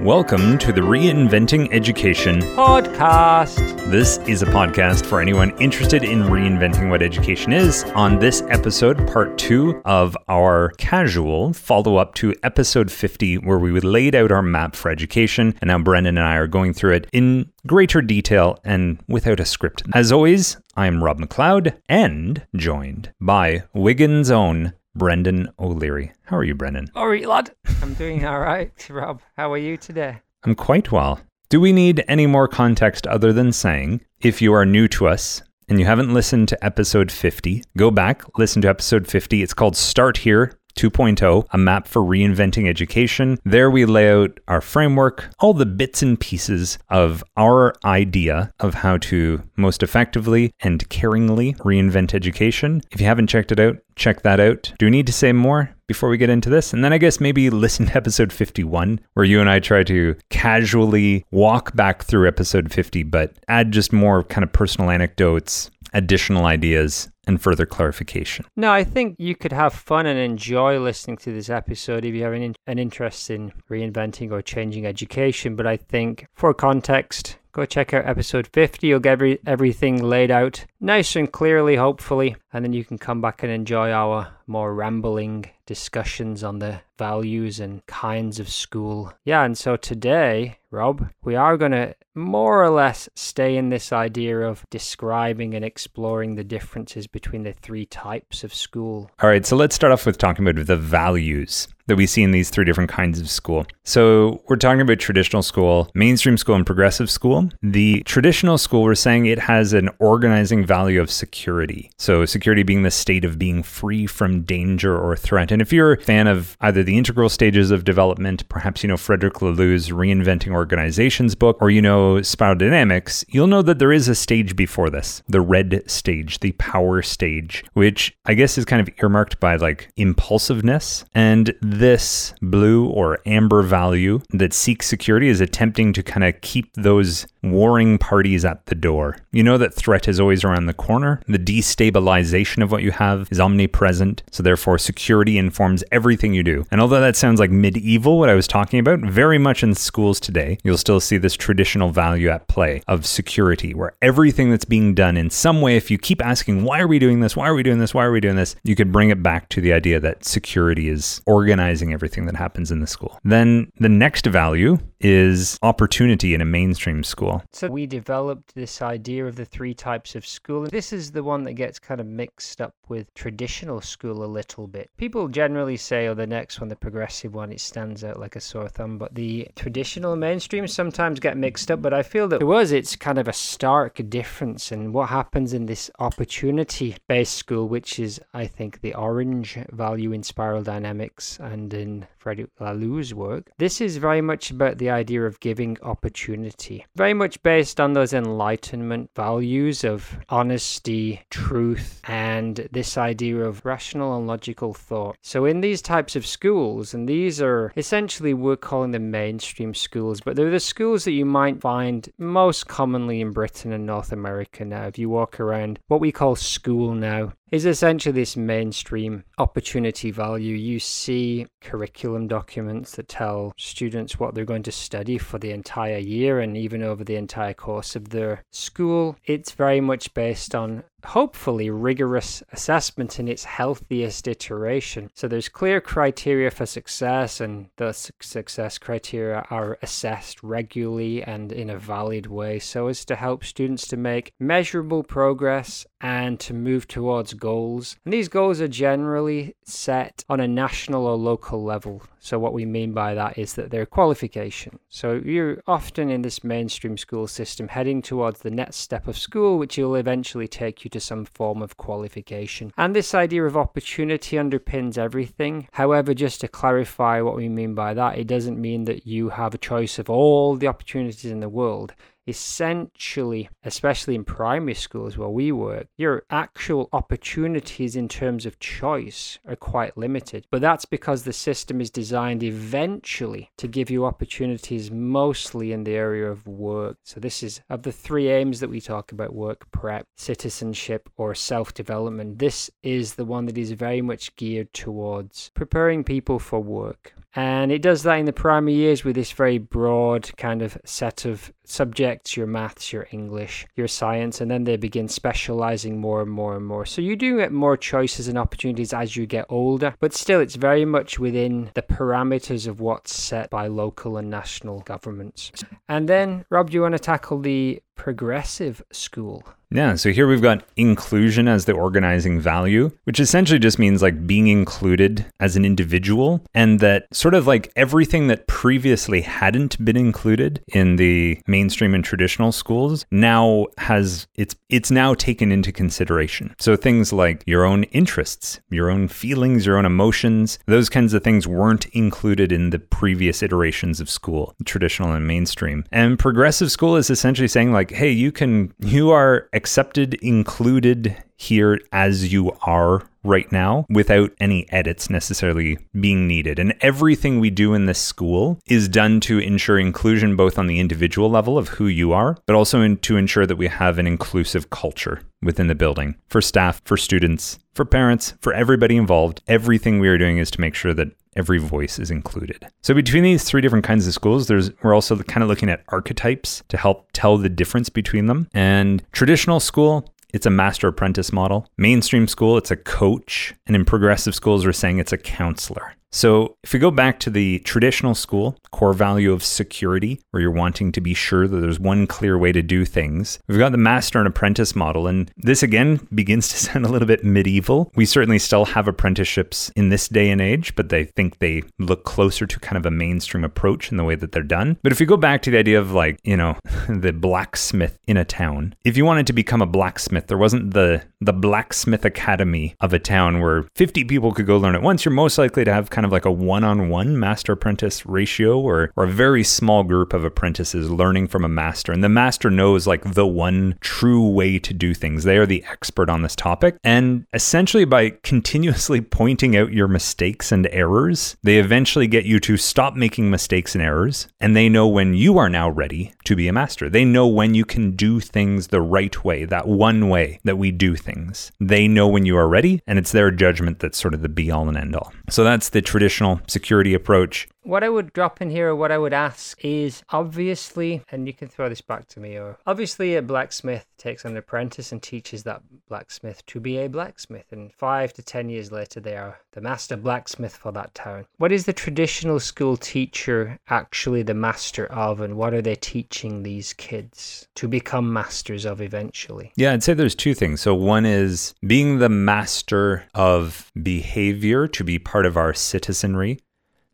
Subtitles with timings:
[0.00, 3.58] Welcome to the Reinventing Education podcast.
[3.90, 7.84] This is a podcast for anyone interested in reinventing what education is.
[7.94, 13.78] On this episode, part two of our casual follow up to episode 50, where we
[13.78, 15.54] laid out our map for education.
[15.60, 19.44] And now Brendan and I are going through it in greater detail and without a
[19.44, 19.82] script.
[19.92, 26.12] As always, I am Rob McLeod and joined by Wigan's own Brendan O'Leary.
[26.24, 26.88] How are you, Brendan?
[26.94, 27.50] All right, lad.
[27.82, 29.20] I'm doing all right, Rob.
[29.36, 30.20] How are you today?
[30.44, 31.20] I'm quite well.
[31.48, 35.42] Do we need any more context other than saying, if you are new to us
[35.68, 39.42] and you haven't listened to episode 50, go back, listen to episode 50.
[39.42, 43.38] It's called Start Here 2.0, a map for reinventing education.
[43.44, 48.72] There we lay out our framework, all the bits and pieces of our idea of
[48.72, 52.80] how to most effectively and caringly reinvent education.
[52.92, 54.72] If you haven't checked it out, check that out.
[54.78, 56.72] Do we need to say more before we get into this?
[56.72, 60.16] And then I guess maybe listen to episode 51, where you and I try to
[60.30, 66.46] casually walk back through episode 50, but add just more kind of personal anecdotes, additional
[66.46, 68.44] ideas, and further clarification.
[68.56, 72.24] No, I think you could have fun and enjoy listening to this episode if you
[72.24, 75.54] have an, in- an interest in reinventing or changing education.
[75.56, 78.86] But I think for context, go check out episode 50.
[78.86, 82.34] You'll get every, everything laid out nice and clearly, hopefully.
[82.52, 87.60] And then you can come back and enjoy our more rambling discussions on the values
[87.60, 89.12] and kinds of school.
[89.24, 93.92] Yeah, and so today, Rob, we are going to more or less stay in this
[93.92, 99.08] idea of describing and exploring the differences between the three types of school.
[99.22, 102.32] All right, so let's start off with talking about the values that we see in
[102.32, 103.66] these three different kinds of school.
[103.84, 107.48] So, we're talking about traditional school, mainstream school, and progressive school.
[107.62, 111.90] The traditional school, we're saying it has an organizing value of security.
[111.98, 115.50] So, security being the state of being free from danger or threat.
[115.52, 118.96] And if you're a fan of either the integral stages of development, perhaps you know
[118.96, 124.08] Frederic Laloux's Reinventing Organizations book, or you know Spiral Dynamics, you'll know that there is
[124.08, 128.80] a stage before this, the red stage, the power stage, which I guess is kind
[128.80, 131.04] of earmarked by like impulsiveness.
[131.14, 136.72] And this blue or amber value that seeks security is attempting to kind of keep
[136.74, 139.16] those warring parties at the door.
[139.32, 141.20] You know that threat is always around the corner.
[141.26, 144.22] The destabilization of what you have is omnipresent.
[144.30, 146.64] So, therefore, security informs everything you do.
[146.70, 150.20] And although that sounds like medieval, what I was talking about, very much in schools
[150.20, 154.94] today, you'll still see this traditional value at play of security, where everything that's being
[154.94, 157.36] done in some way, if you keep asking, why are we doing this?
[157.36, 157.94] Why are we doing this?
[157.94, 158.56] Why are we doing this?
[158.62, 162.70] You could bring it back to the idea that security is organizing everything that happens
[162.70, 163.18] in the school.
[163.24, 167.29] Then the next value is opportunity in a mainstream school.
[167.52, 170.64] So we developed this idea of the three types of school.
[170.64, 174.66] This is the one that gets kind of mixed up with traditional school a little
[174.66, 174.90] bit.
[174.96, 178.40] People generally say, oh, the next one, the progressive one, it stands out like a
[178.40, 178.98] sore thumb.
[178.98, 181.82] But the traditional mainstream sometimes get mixed up.
[181.82, 185.52] But I feel that to us, it's kind of a stark difference in what happens
[185.52, 191.38] in this opportunity based school, which is, I think, the orange value in spiral dynamics
[191.40, 193.50] and in Frederic Laloux's work.
[193.58, 198.14] This is very much about the idea of giving opportunity, very much based on those
[198.14, 205.16] enlightenment values of honesty, truth, and this idea of rational and logical thought.
[205.20, 210.22] So, in these types of schools, and these are essentially we're calling them mainstream schools,
[210.22, 214.64] but they're the schools that you might find most commonly in Britain and North America
[214.64, 214.86] now.
[214.86, 220.54] If you walk around what we call school now, is essentially this mainstream opportunity value.
[220.54, 225.98] You see curriculum documents that tell students what they're going to study for the entire
[225.98, 229.16] year and even over the entire course of their school.
[229.24, 235.10] It's very much based on hopefully rigorous assessment in its healthiest iteration.
[235.14, 241.70] So there's clear criteria for success, and those success criteria are assessed regularly and in
[241.70, 246.88] a valid way so as to help students to make measurable progress and to move
[246.88, 247.96] towards goals.
[248.04, 252.02] And these goals are generally set on a national or local level.
[252.18, 254.78] So, what we mean by that is that they're qualification.
[254.88, 259.58] So, you're often in this mainstream school system heading towards the next step of school,
[259.58, 262.72] which will eventually take you to some form of qualification.
[262.76, 265.68] And this idea of opportunity underpins everything.
[265.72, 269.54] However, just to clarify what we mean by that, it doesn't mean that you have
[269.54, 271.94] a choice of all the opportunities in the world
[272.26, 279.38] essentially, especially in primary schools where we work, your actual opportunities in terms of choice
[279.46, 280.46] are quite limited.
[280.50, 285.94] But that's because the system is designed eventually to give you opportunities mostly in the
[285.94, 286.98] area of work.
[287.04, 291.34] So, this is of the three aims that we talk about work prep, citizenship, or
[291.34, 292.38] self development.
[292.38, 297.14] This is the one that is very much geared towards preparing people for work.
[297.34, 301.24] And it does that in the primary years with this very broad kind of set
[301.24, 306.30] of subjects your maths, your English, your science, and then they begin specializing more and
[306.30, 306.84] more and more.
[306.84, 310.56] So you do get more choices and opportunities as you get older, but still, it's
[310.56, 315.52] very much within the parameters of what's set by local and national governments.
[315.88, 319.44] And then, Rob, do you want to tackle the progressive school?
[319.72, 324.26] Yeah, so here we've got inclusion as the organizing value, which essentially just means like
[324.26, 329.96] being included as an individual, and that sort of like everything that previously hadn't been
[329.96, 336.52] included in the mainstream and traditional schools now has it's it's now taken into consideration.
[336.58, 341.22] So things like your own interests, your own feelings, your own emotions, those kinds of
[341.22, 345.84] things weren't included in the previous iterations of school, traditional and mainstream.
[345.92, 351.80] And progressive school is essentially saying like, hey, you can you are accepted, included here
[351.92, 356.58] as you are right now without any edits necessarily being needed.
[356.58, 360.78] And everything we do in this school is done to ensure inclusion both on the
[360.78, 364.06] individual level of who you are, but also in, to ensure that we have an
[364.06, 369.42] inclusive culture within the building for staff, for students, for parents, for everybody involved.
[369.48, 372.66] Everything we are doing is to make sure that every voice is included.
[372.82, 375.84] So between these three different kinds of schools, there's we're also kind of looking at
[375.88, 378.48] archetypes to help tell the difference between them.
[378.52, 381.66] And traditional school it's a master apprentice model.
[381.76, 383.54] Mainstream school, it's a coach.
[383.66, 385.94] And in progressive schools, we're saying it's a counselor.
[386.12, 390.50] So, if we go back to the traditional school core value of security, where you're
[390.50, 393.78] wanting to be sure that there's one clear way to do things, we've got the
[393.78, 395.06] master and apprentice model.
[395.06, 397.92] And this again begins to sound a little bit medieval.
[397.94, 402.04] We certainly still have apprenticeships in this day and age, but they think they look
[402.04, 404.78] closer to kind of a mainstream approach in the way that they're done.
[404.82, 406.56] But if you go back to the idea of like, you know,
[406.88, 411.02] the blacksmith in a town, if you wanted to become a blacksmith, there wasn't the
[411.20, 415.04] the blacksmith academy of a town where 50 people could go learn at once.
[415.04, 418.58] You're most likely to have kind of like a one on one master apprentice ratio
[418.58, 421.92] or, or a very small group of apprentices learning from a master.
[421.92, 425.24] And the master knows like the one true way to do things.
[425.24, 426.76] They are the expert on this topic.
[426.84, 432.56] And essentially, by continuously pointing out your mistakes and errors, they eventually get you to
[432.56, 434.28] stop making mistakes and errors.
[434.40, 436.88] And they know when you are now ready to be a master.
[436.88, 440.70] They know when you can do things the right way, that one way that we
[440.70, 441.52] do things.
[441.60, 444.50] They know when you are ready, and it's their judgment that's sort of the be
[444.50, 445.12] all and end all.
[445.28, 447.48] So that's the traditional security approach.
[447.62, 451.34] What I would drop in here, or what I would ask, is obviously, and you
[451.34, 455.42] can throw this back to me, or obviously a blacksmith takes an apprentice and teaches
[455.42, 459.60] that blacksmith to be a blacksmith, and five to ten years later, they are the
[459.60, 461.26] master blacksmith for that town.
[461.36, 466.42] What is the traditional school teacher actually the master of, and what are they teaching
[466.42, 469.52] these kids to become masters of eventually?
[469.56, 470.62] Yeah, I'd say there's two things.
[470.62, 476.38] So, one is being the master of behavior to be part of our citizenry.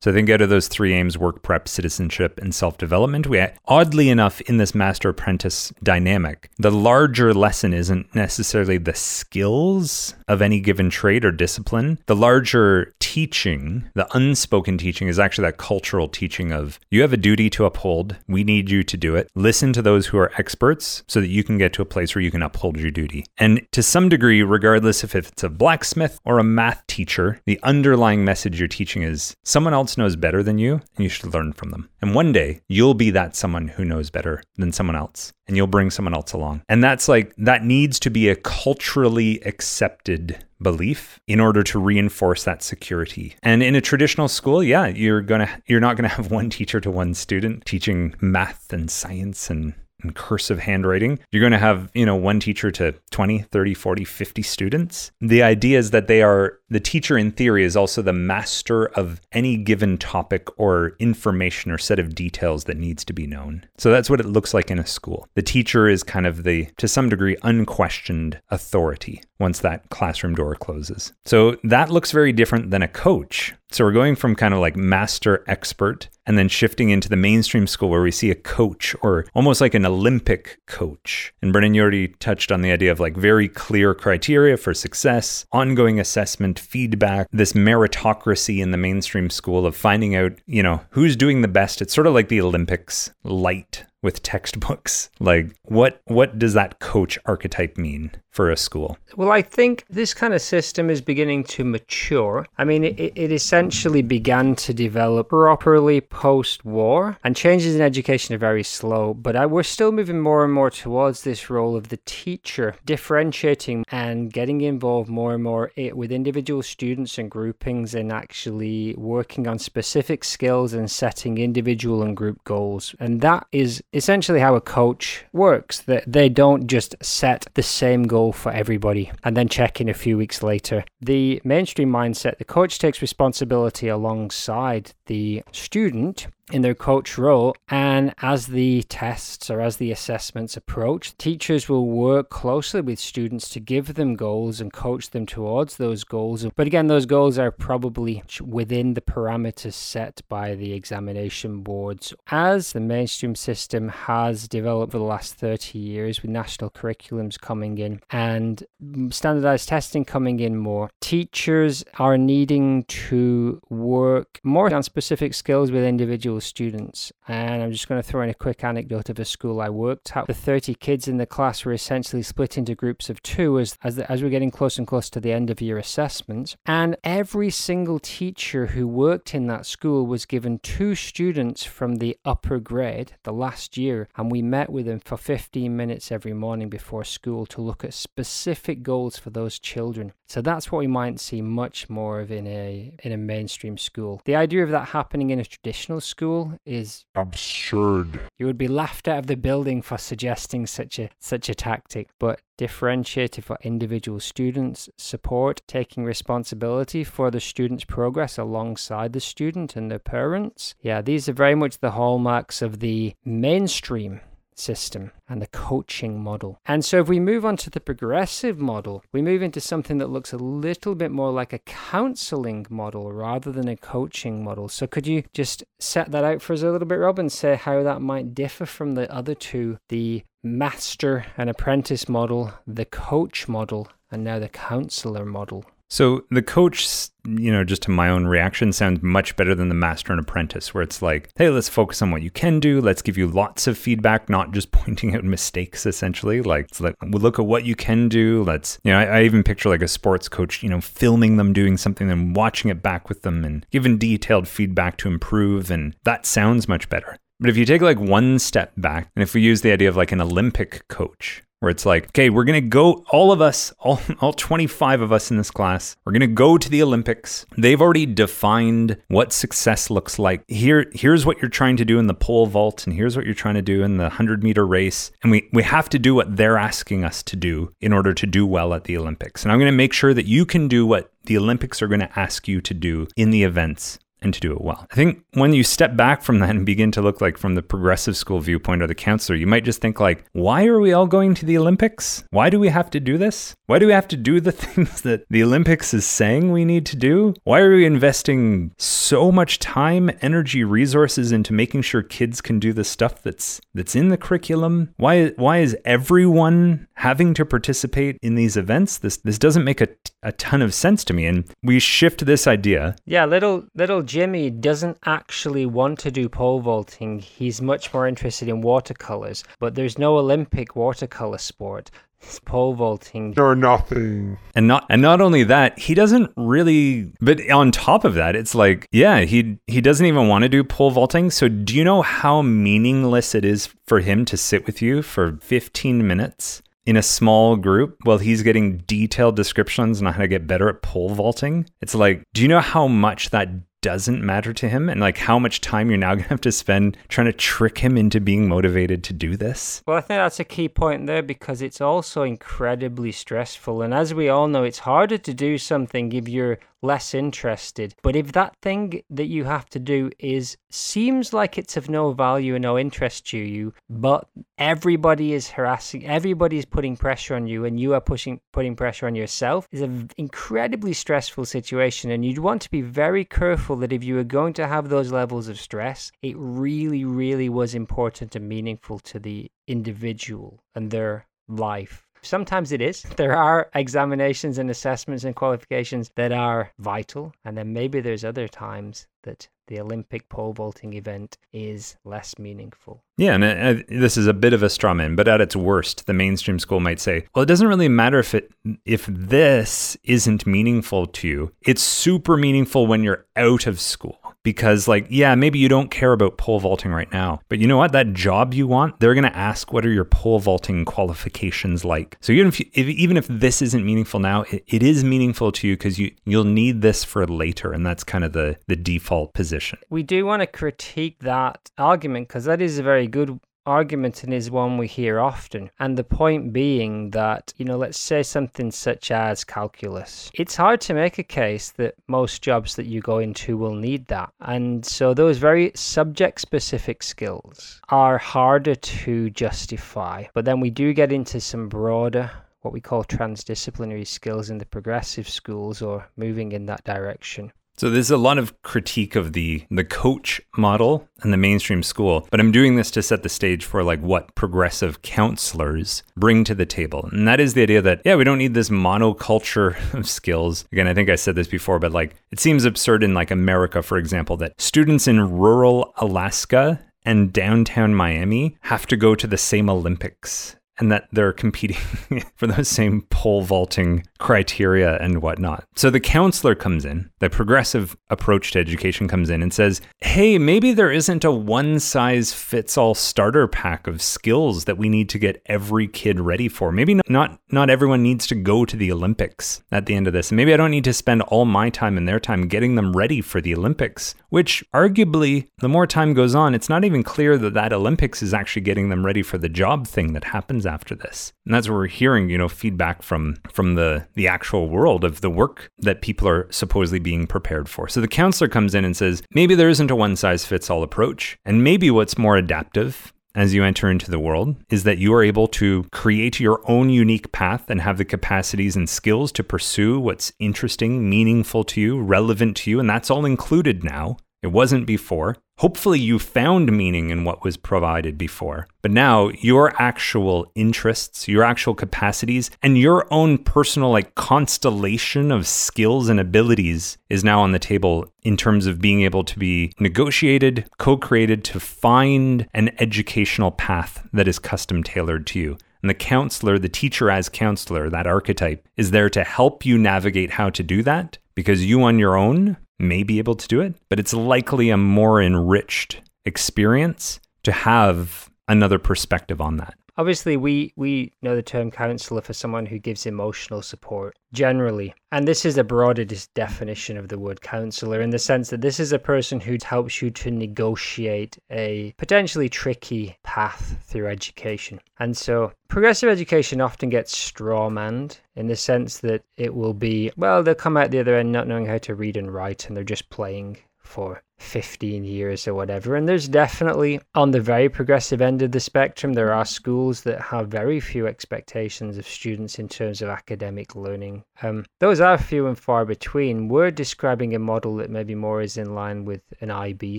[0.03, 3.45] So I think out of those three aims, work prep, citizenship, and self development, we
[3.67, 10.43] oddly enough in this master apprentice dynamic, the larger lesson isn't necessarily the skills of
[10.43, 11.99] any given trade or discipline.
[12.07, 17.17] The larger teaching, the unspoken teaching, is actually that cultural teaching of you have a
[17.17, 18.17] duty to uphold.
[18.29, 19.31] We need you to do it.
[19.35, 22.23] Listen to those who are experts so that you can get to a place where
[22.23, 23.25] you can uphold your duty.
[23.39, 28.25] And to some degree, regardless if it's a blacksmith or a math teacher, the underlying
[28.25, 31.53] message you're teaching is someone else else knows better than you, and you should learn
[31.53, 31.89] from them.
[32.03, 35.69] And one day, you'll be that someone who knows better than someone else, and you'll
[35.69, 36.63] bring someone else along.
[36.69, 42.43] And that's like, that needs to be a culturally accepted belief in order to reinforce
[42.43, 43.37] that security.
[43.45, 46.51] And in a traditional school, yeah, you're going to you're not going to have one
[46.51, 49.73] teacher to one student teaching math and science and
[50.07, 54.05] and cursive handwriting, you're going to have, you know, one teacher to 20, 30, 40,
[54.05, 55.11] 50 students.
[55.21, 59.21] The idea is that they are, the teacher in theory is also the master of
[59.33, 63.65] any given topic or information or set of details that needs to be known.
[63.79, 65.29] So that's what it looks like in a school.
[65.35, 70.55] The teacher is kind of the, to some degree, unquestioned authority once that classroom door
[70.55, 71.13] closes.
[71.25, 73.55] So that looks very different than a coach.
[73.71, 77.67] So we're going from kind of like master expert and then shifting into the mainstream
[77.67, 81.33] school where we see a coach or almost like an Olympic coach.
[81.43, 85.47] And Brendan, you already touched on the idea of like very clear criteria for success,
[85.53, 91.17] ongoing assessment, feedback, this meritocracy in the mainstream school of finding out, you know, who's
[91.17, 91.83] doing the best.
[91.83, 95.11] It's sort of like the Olympics light with textbooks.
[95.19, 98.99] Like what what does that coach archetype mean for a school?
[99.17, 102.47] Well, I think this kind of system is beginning to mature.
[102.59, 108.35] I mean, it, it essentially began to develop properly post war, and changes in education
[108.35, 111.89] are very slow, but I, we're still moving more and more towards this role of
[111.89, 118.13] the teacher, differentiating and getting involved more and more with individual students and groupings and
[118.13, 122.95] actually working on specific skills and setting individual and group goals.
[123.01, 128.03] And that is essentially how a coach works, that they don't just set the same
[128.03, 130.85] goal for everybody and then check in a few weeks later.
[131.01, 137.57] The mainstream mindset, the coach takes responsibility alongside the student in their coach role.
[137.69, 143.49] And as the tests or as the assessments approach, teachers will work closely with students
[143.51, 146.47] to give them goals and coach them towards those goals.
[146.55, 152.15] But again, those goals are probably within the parameters set by the examination boards.
[152.31, 157.79] As the mainstream system has developed for the last 30 years, with national curriculums coming
[157.79, 158.65] in and
[159.11, 165.85] standardized testing coming in more, teachers are needing to work more on specific skills with
[165.85, 167.13] individual students.
[167.29, 170.17] And I'm just going to throw in a quick anecdote of a school I worked
[170.17, 170.29] at.
[170.29, 173.97] The 30 kids in the class were essentially split into groups of two as, as,
[173.97, 176.57] the, as we're getting close and close to the end of year assessments.
[176.65, 182.17] And every single teacher who worked in that school was given two students from the
[182.25, 184.09] upper grade the last year.
[184.17, 188.06] And we met with them for 15 minutes every morning before school to look at
[188.07, 190.13] specific goals for those children.
[190.29, 194.21] So that's what we might see much more of in a in a mainstream school.
[194.25, 198.21] The idea of that happening in a traditional school is absurd.
[198.39, 202.09] You would be laughed out of the building for suggesting such a such a tactic,
[202.19, 209.77] but differentiated for individual students, support, taking responsibility for the student's progress alongside the student
[209.77, 210.75] and their parents.
[210.81, 214.21] Yeah, these are very much the hallmarks of the mainstream
[214.59, 216.59] system and the coaching model.
[216.67, 220.11] And so if we move on to the progressive model, we move into something that
[220.11, 224.69] looks a little bit more like a counseling model rather than a coaching model.
[224.69, 227.57] So could you just set that out for us a little bit, Rob, and say
[227.57, 233.49] how that might differ from the other two, the master and apprentice model, the coach
[233.49, 235.65] model, and now the counselor model?
[235.89, 239.75] So the coach, you know, just to my own reaction, sounds much better than the
[239.75, 242.81] master and apprentice, where it's like, hey, let's focus on what you can do.
[242.81, 246.43] Let's give you lots of feedback, not just pointing out mistakes, essentially.
[246.43, 248.43] Like, like we'll look at what you can do.
[248.43, 251.53] Let's, you know, I, I even picture like a sports coach, you know, filming them
[251.53, 255.71] doing something and watching it back with them and giving detailed feedback to improve.
[255.71, 257.17] And that sounds much better.
[257.39, 259.97] But if you take like one step back, and if we use the idea of
[259.97, 263.73] like an Olympic coach, where it's like, okay, we're going to go, all of us,
[263.81, 267.47] all, all 25 of us in this class, we're going to go to the Olympics.
[267.57, 270.43] They've already defined what success looks like.
[270.49, 273.35] Here, here's what you're trying to do in the pole vault, and here's what you're
[273.35, 275.11] trying to do in the 100 meter race.
[275.23, 278.27] And we, we have to do what they're asking us to do in order to
[278.27, 279.43] do well at the Olympics.
[279.43, 282.01] And I'm going to make sure that you can do what the Olympics are going
[282.01, 284.87] to ask you to do in the events and to do it well.
[284.91, 287.63] I think when you step back from that and begin to look like from the
[287.63, 291.07] progressive school viewpoint or the counselor, you might just think like, why are we all
[291.07, 292.25] going to the Olympics?
[292.31, 293.55] Why do we have to do this?
[293.67, 296.87] Why do we have to do the things that the Olympics is saying we need
[296.87, 297.35] to do?
[297.45, 302.73] Why are we investing so much time, energy, resources into making sure kids can do
[302.73, 304.95] the stuff that's that's in the curriculum?
[304.97, 308.99] Why why is everyone having to participate in these events?
[308.99, 309.89] This this doesn't make a,
[310.27, 312.97] a ton of sense to me and we shift this idea.
[313.07, 317.21] Yeah, little little Jimmy doesn't actually want to do pole vaulting.
[317.21, 321.93] He's much more interested in watercolors, but there's no Olympic watercolor sport.
[322.21, 324.37] It's pole vaulting or nothing.
[324.57, 328.55] And not and not only that, he doesn't really but on top of that, it's
[328.55, 331.31] like, yeah, he he doesn't even want to do pole vaulting.
[331.31, 335.39] So do you know how meaningless it is for him to sit with you for
[335.41, 336.63] 15 minutes?
[336.87, 340.83] In a small group while he's getting detailed descriptions on how to get better at
[340.83, 341.67] pole vaulting.
[341.81, 343.49] It's like, do you know how much that
[343.87, 346.51] doesn't matter to him and like how much time you're now going to have to
[346.51, 349.81] spend trying to trick him into being motivated to do this.
[349.87, 353.83] Well, I think that's a key point there because it's also incredibly stressful.
[353.83, 357.95] And as we all know, it's harder to do something if you're less interested.
[358.03, 362.13] But if that thing that you have to do is seems like it's of no
[362.13, 364.29] value and no interest to you, but
[364.59, 369.07] everybody is harassing, everybody is putting pressure on you, and you are pushing putting pressure
[369.07, 372.11] on yourself, is an incredibly stressful situation.
[372.11, 375.13] And you'd want to be very careful that if you are going to have those
[375.13, 381.27] levels of stress, it really, really was important and meaningful to the individual and their
[381.49, 383.03] life Sometimes it is.
[383.17, 388.49] There are examinations and assessments and qualifications that are vital, and then maybe there's other
[388.49, 393.03] times that the Olympic pole vaulting event is less meaningful.
[393.17, 396.07] Yeah, and uh, this is a bit of a straw man, but at its worst,
[396.07, 398.53] the mainstream school might say, "Well, it doesn't really matter if it
[398.85, 401.53] if this isn't meaningful to you.
[401.63, 406.13] It's super meaningful when you're out of school." Because like yeah maybe you don't care
[406.13, 407.91] about pole vaulting right now but you know what?
[407.91, 412.17] That job you want they're going to ask what are your pole vaulting qualifications like.
[412.21, 415.51] So even if, you, if even if this isn't meaningful now it, it is meaningful
[415.51, 418.77] to you because you you'll need this for later and that's kind of the the
[418.77, 419.81] default position.
[419.91, 424.33] We do want to critique that argument because that is a very good argument and
[424.33, 425.71] is one we hear often.
[425.79, 430.31] And the point being that, you know, let's say something such as calculus.
[430.35, 434.07] It's hard to make a case that most jobs that you go into will need
[434.07, 434.33] that.
[434.41, 440.25] And so those very subject specific skills are harder to justify.
[440.35, 442.31] But then we do get into some broader
[442.67, 447.53] what we call transdisciplinary skills in the progressive schools or moving in that direction.
[447.79, 452.27] So there's a lot of critique of the the coach model and the mainstream school,
[452.31, 456.55] but I'm doing this to set the stage for like what progressive counselors bring to
[456.55, 457.09] the table.
[457.13, 460.65] And that is the idea that yeah, we don't need this monoculture of skills.
[460.73, 463.83] Again, I think I said this before, but like it seems absurd in like America,
[463.83, 469.37] for example, that students in rural Alaska and downtown Miami have to go to the
[469.37, 471.77] same Olympics and that they're competing
[472.37, 475.65] for those same pole vaulting criteria and whatnot.
[475.75, 480.39] So the counselor comes in, the progressive approach to education comes in and says, hey,
[480.39, 485.09] maybe there isn't a one size fits all starter pack of skills that we need
[485.11, 486.73] to get every kid ready for.
[486.73, 490.33] Maybe not, not everyone needs to go to the Olympics at the end of this.
[490.33, 493.21] maybe I don't need to spend all my time and their time getting them ready
[493.21, 497.55] for the Olympics, which arguably, the more time goes on, it's not even clear that
[497.55, 501.33] that Olympics is actually getting them ready for the job thing that happens after this.
[501.45, 505.21] And that's where we're hearing, you know, feedback from from the the actual world of
[505.21, 507.89] the work that people are supposedly being prepared for.
[507.89, 510.83] So the counselor comes in and says, maybe there isn't a one size fits all
[510.83, 515.13] approach, and maybe what's more adaptive as you enter into the world is that you
[515.13, 519.45] are able to create your own unique path and have the capacities and skills to
[519.45, 524.17] pursue what's interesting, meaningful to you, relevant to you, and that's all included now.
[524.43, 525.37] It wasn't before.
[525.61, 528.69] Hopefully, you found meaning in what was provided before.
[528.83, 535.47] But now, your actual interests, your actual capacities, and your own personal, like, constellation of
[535.47, 539.73] skills and abilities is now on the table in terms of being able to be
[539.81, 545.57] negotiated, co created to find an educational path that is custom tailored to you.
[545.81, 550.33] And the counselor, the teacher as counselor, that archetype, is there to help you navigate
[550.33, 553.75] how to do that because you on your own may be able to do it,
[553.89, 559.75] but it's likely a more enriched experience to have another perspective on that.
[559.99, 564.95] Obviously, we, we know the term counselor for someone who gives emotional support generally.
[565.11, 566.05] And this is a broader
[566.35, 570.03] definition of the word counselor in the sense that this is a person who helps
[570.03, 574.81] you to negotiate a potentially tricky path through education.
[574.99, 580.43] And so progressive education often gets strawmanned in the sense that it will be, well,
[580.43, 582.85] they'll come out the other end not knowing how to read and write and they're
[582.85, 585.97] just playing for 15 years or whatever.
[585.97, 590.21] And there's definitely, on the very progressive end of the spectrum, there are schools that
[590.21, 594.25] have very few expectations of students in terms of academic learning.
[594.43, 596.49] Um, those are few and far between.
[596.49, 599.99] We're describing a model that maybe more is in line with an IB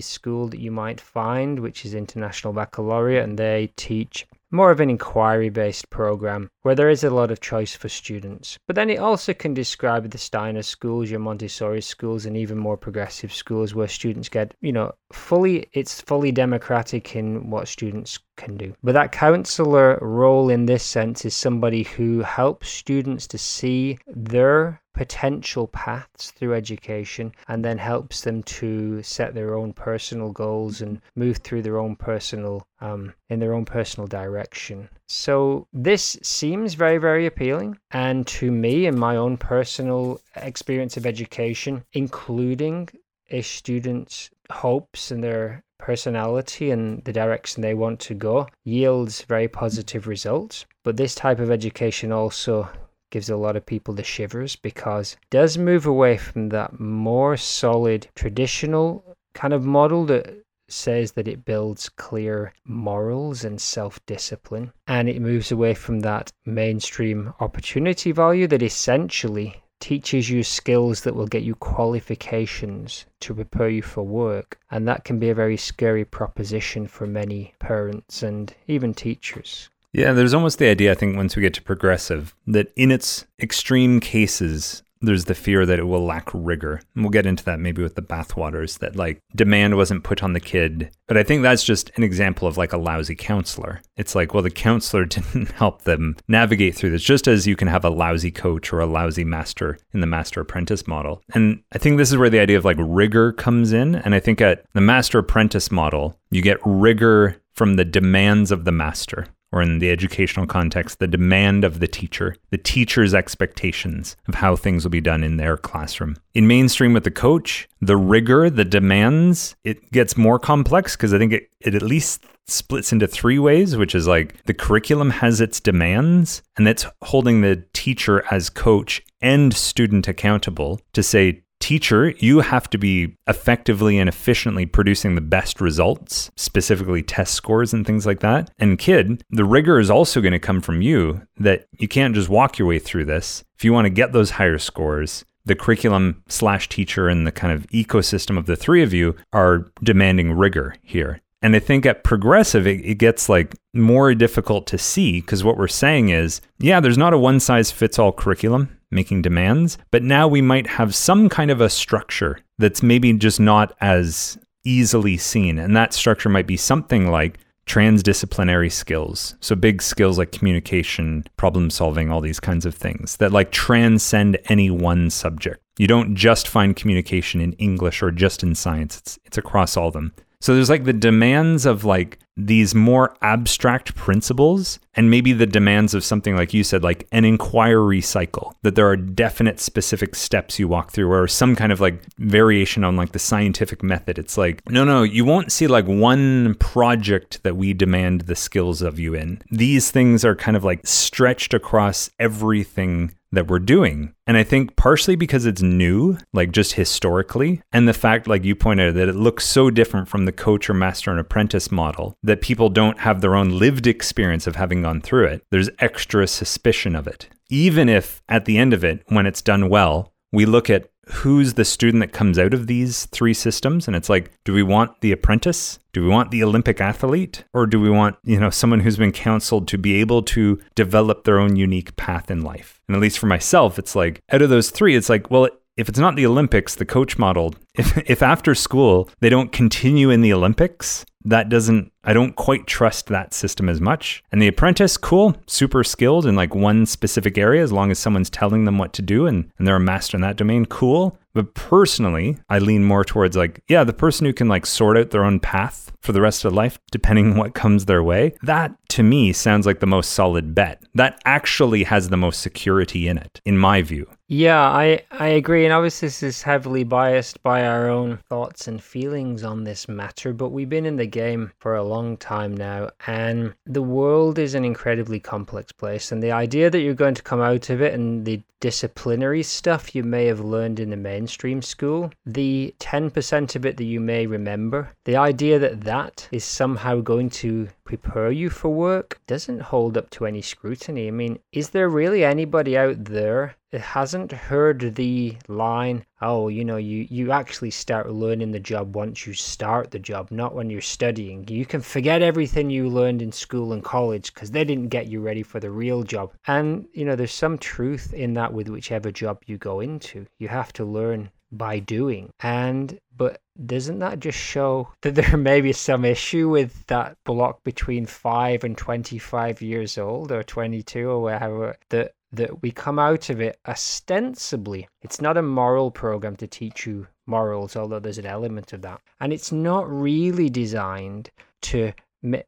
[0.00, 4.90] school that you might find, which is International Baccalaureate, and they teach more of an
[4.90, 8.58] inquiry based program where there is a lot of choice for students.
[8.66, 12.76] But then it also can describe the Steiner schools, your Montessori schools, and even more
[12.76, 18.56] progressive schools where students get, you know, fully, it's fully democratic in what students can
[18.56, 18.74] do.
[18.82, 24.80] But that counselor role in this sense is somebody who helps students to see their
[24.98, 31.00] potential paths through education and then helps them to set their own personal goals and
[31.14, 34.88] move through their own personal um, in their own personal direction.
[35.06, 37.78] So this seems very very appealing.
[37.92, 42.88] And to me in my own personal experience of education including
[43.30, 49.46] a student's hopes and their personality and the direction they want to go yields very
[49.46, 50.66] positive results.
[50.82, 52.68] But this type of education also
[53.10, 58.08] gives a lot of people the shivers because does move away from that more solid
[58.14, 64.70] traditional kind of model that says that it builds clear morals and self discipline.
[64.86, 71.14] And it moves away from that mainstream opportunity value that essentially teaches you skills that
[71.14, 74.58] will get you qualifications to prepare you for work.
[74.70, 79.70] And that can be a very scary proposition for many parents and even teachers.
[79.92, 83.26] Yeah, there's almost the idea, I think, once we get to progressive, that in its
[83.40, 86.80] extreme cases, there's the fear that it will lack rigor.
[86.94, 90.32] And we'll get into that maybe with the bathwaters that like demand wasn't put on
[90.32, 90.90] the kid.
[91.06, 93.80] But I think that's just an example of like a lousy counselor.
[93.96, 97.68] It's like, well, the counselor didn't help them navigate through this, just as you can
[97.68, 101.22] have a lousy coach or a lousy master in the master apprentice model.
[101.34, 103.94] And I think this is where the idea of like rigor comes in.
[103.94, 108.64] And I think at the master apprentice model, you get rigor from the demands of
[108.64, 114.16] the master or in the educational context, the demand of the teacher, the teacher's expectations
[114.26, 116.16] of how things will be done in their classroom.
[116.34, 121.18] In mainstream with the coach, the rigor, the demands, it gets more complex because I
[121.18, 125.40] think it, it at least splits into three ways, which is like the curriculum has
[125.40, 132.10] its demands, and that's holding the teacher as coach and student accountable to say, teacher,
[132.18, 137.86] you have to be effectively and efficiently producing the best results, specifically test scores and
[137.86, 138.50] things like that.
[138.58, 142.28] And kid, the rigor is also going to come from you that you can't just
[142.28, 143.44] walk your way through this.
[143.56, 147.52] If you want to get those higher scores, the curriculum slash teacher and the kind
[147.52, 151.20] of ecosystem of the three of you are demanding rigor here.
[151.40, 155.56] And I think at progressive, it, it gets like more difficult to see because what
[155.56, 160.02] we're saying is, yeah, there's not a one size fits all curriculum making demands, but
[160.02, 165.16] now we might have some kind of a structure that's maybe just not as easily
[165.16, 165.58] seen.
[165.58, 169.36] And that structure might be something like transdisciplinary skills.
[169.40, 174.38] So big skills like communication, problem solving, all these kinds of things that like transcend
[174.46, 175.62] any one subject.
[175.78, 178.98] You don't just find communication in English or just in science.
[178.98, 180.12] It's it's across all of them.
[180.40, 185.92] So there's like the demands of like these more abstract principles and maybe the demands
[185.92, 190.58] of something like you said like an inquiry cycle that there are definite specific steps
[190.58, 194.18] you walk through or some kind of like variation on like the scientific method.
[194.18, 198.82] It's like no no you won't see like one project that we demand the skills
[198.82, 199.42] of you in.
[199.50, 204.14] These things are kind of like stretched across everything that we're doing.
[204.26, 208.54] And I think partially because it's new, like just historically, and the fact, like you
[208.54, 212.16] pointed out, that it looks so different from the coach or master and apprentice model
[212.22, 216.26] that people don't have their own lived experience of having gone through it, there's extra
[216.26, 217.28] suspicion of it.
[217.50, 221.54] Even if at the end of it, when it's done well, we look at who's
[221.54, 223.86] the student that comes out of these three systems?
[223.86, 225.78] And it's like do we want the apprentice?
[225.92, 227.44] Do we want the olympic athlete?
[227.52, 231.24] Or do we want you know someone who's been counseled to be able to develop
[231.24, 232.80] their own unique path in life?
[232.88, 235.88] And at least for myself it's like out of those three it's like well if
[235.88, 240.22] it's not the olympics the coach model if, if after school they don't continue in
[240.22, 244.24] the olympics that doesn't I don't quite trust that system as much.
[244.32, 248.30] And the apprentice, cool, super skilled in like one specific area as long as someone's
[248.30, 251.18] telling them what to do and, and they're a master in that domain, cool.
[251.34, 255.10] But personally, I lean more towards like, yeah, the person who can like sort out
[255.10, 258.34] their own path for the rest of life, depending what comes their way.
[258.42, 260.82] That to me sounds like the most solid bet.
[260.94, 264.10] That actually has the most security in it, in my view.
[264.28, 265.64] Yeah, I, I agree.
[265.64, 270.32] And obviously, this is heavily biased by our own thoughts and feelings on this matter,
[270.32, 274.54] but we've been in the game for a long time now, and the world is
[274.54, 276.12] an incredibly complex place.
[276.12, 279.94] And the idea that you're going to come out of it and the disciplinary stuff
[279.94, 284.26] you may have learned in the mainstream school, the 10% of it that you may
[284.26, 289.96] remember, the idea that that is somehow going to prepare you for work doesn't hold
[289.96, 291.08] up to any scrutiny.
[291.08, 296.66] I mean, is there really anybody out there that hasn't heard the line, oh, you
[296.66, 300.68] know, you, you actually start learning the job once you start the job, not when
[300.68, 301.48] you're studying.
[301.48, 305.22] You can forget everything you learned in school and college because they didn't get you
[305.22, 306.34] ready for the real job.
[306.46, 310.26] And, you know, there's some truth in that with whichever job you go into.
[310.38, 312.30] You have to learn by doing.
[312.40, 317.62] And but doesn't that just show that there may be some issue with that block
[317.64, 323.30] between 5 and 25 years old or 22 or whatever that that we come out
[323.30, 324.86] of it ostensibly?
[325.02, 329.00] It's not a moral program to teach you morals although there's an element of that.
[329.20, 331.30] And it's not really designed
[331.62, 331.92] to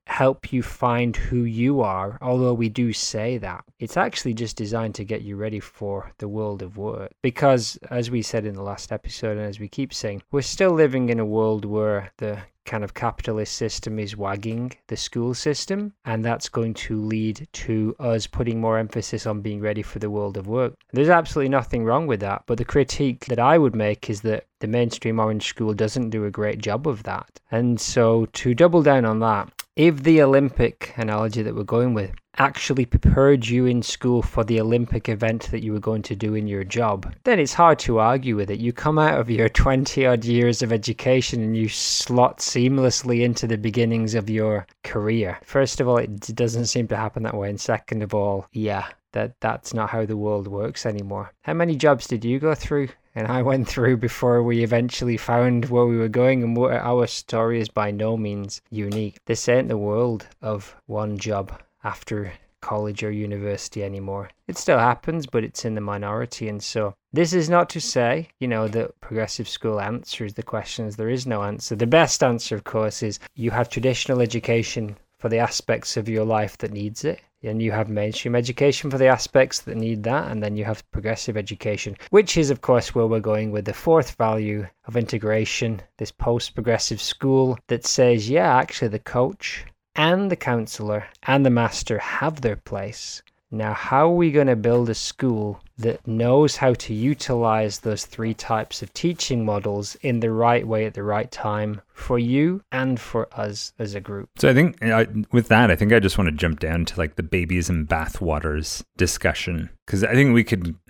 [0.06, 3.64] help you find who you are, although we do say that.
[3.78, 7.12] It's actually just designed to get you ready for the world of work.
[7.22, 10.72] Because, as we said in the last episode, and as we keep saying, we're still
[10.72, 15.92] living in a world where the kind of capitalist system is wagging the school system,
[16.04, 20.10] and that's going to lead to us putting more emphasis on being ready for the
[20.10, 20.74] world of work.
[20.92, 24.46] There's absolutely nothing wrong with that, but the critique that I would make is that
[24.60, 27.40] the mainstream orange school doesn't do a great job of that.
[27.50, 32.12] And so, to double down on that, if the Olympic analogy that we're going with
[32.38, 36.34] actually prepared you in school for the Olympic event that you were going to do
[36.34, 38.60] in your job, then it's hard to argue with it.
[38.60, 43.46] You come out of your 20 odd years of education and you slot seamlessly into
[43.46, 45.38] the beginnings of your career.
[45.44, 47.50] First of all, it doesn't seem to happen that way.
[47.50, 51.32] And second of all, yeah, that that's not how the world works anymore.
[51.42, 52.88] How many jobs did you go through?
[53.14, 57.06] And I went through before we eventually found where we were going, and what our
[57.08, 59.18] story is by no means unique.
[59.26, 64.30] This ain't the world of one job after college or university anymore.
[64.46, 66.48] It still happens, but it's in the minority.
[66.48, 70.96] And so, this is not to say, you know, that progressive school answers the questions.
[70.96, 71.74] There is no answer.
[71.74, 76.24] The best answer, of course, is you have traditional education for the aspects of your
[76.24, 77.20] life that needs it.
[77.42, 80.88] And you have mainstream education for the aspects that need that, and then you have
[80.90, 85.80] progressive education, which is, of course, where we're going with the fourth value of integration,
[85.96, 91.50] this post progressive school that says, yeah, actually, the coach and the counselor and the
[91.50, 93.22] master have their place.
[93.52, 98.06] Now, how are we going to build a school that knows how to utilize those
[98.06, 102.62] three types of teaching models in the right way at the right time for you
[102.70, 104.28] and for us as a group?
[104.38, 106.98] So, I think uh, with that, I think I just want to jump down to
[106.98, 110.76] like the babies and bathwaters discussion because I think we could.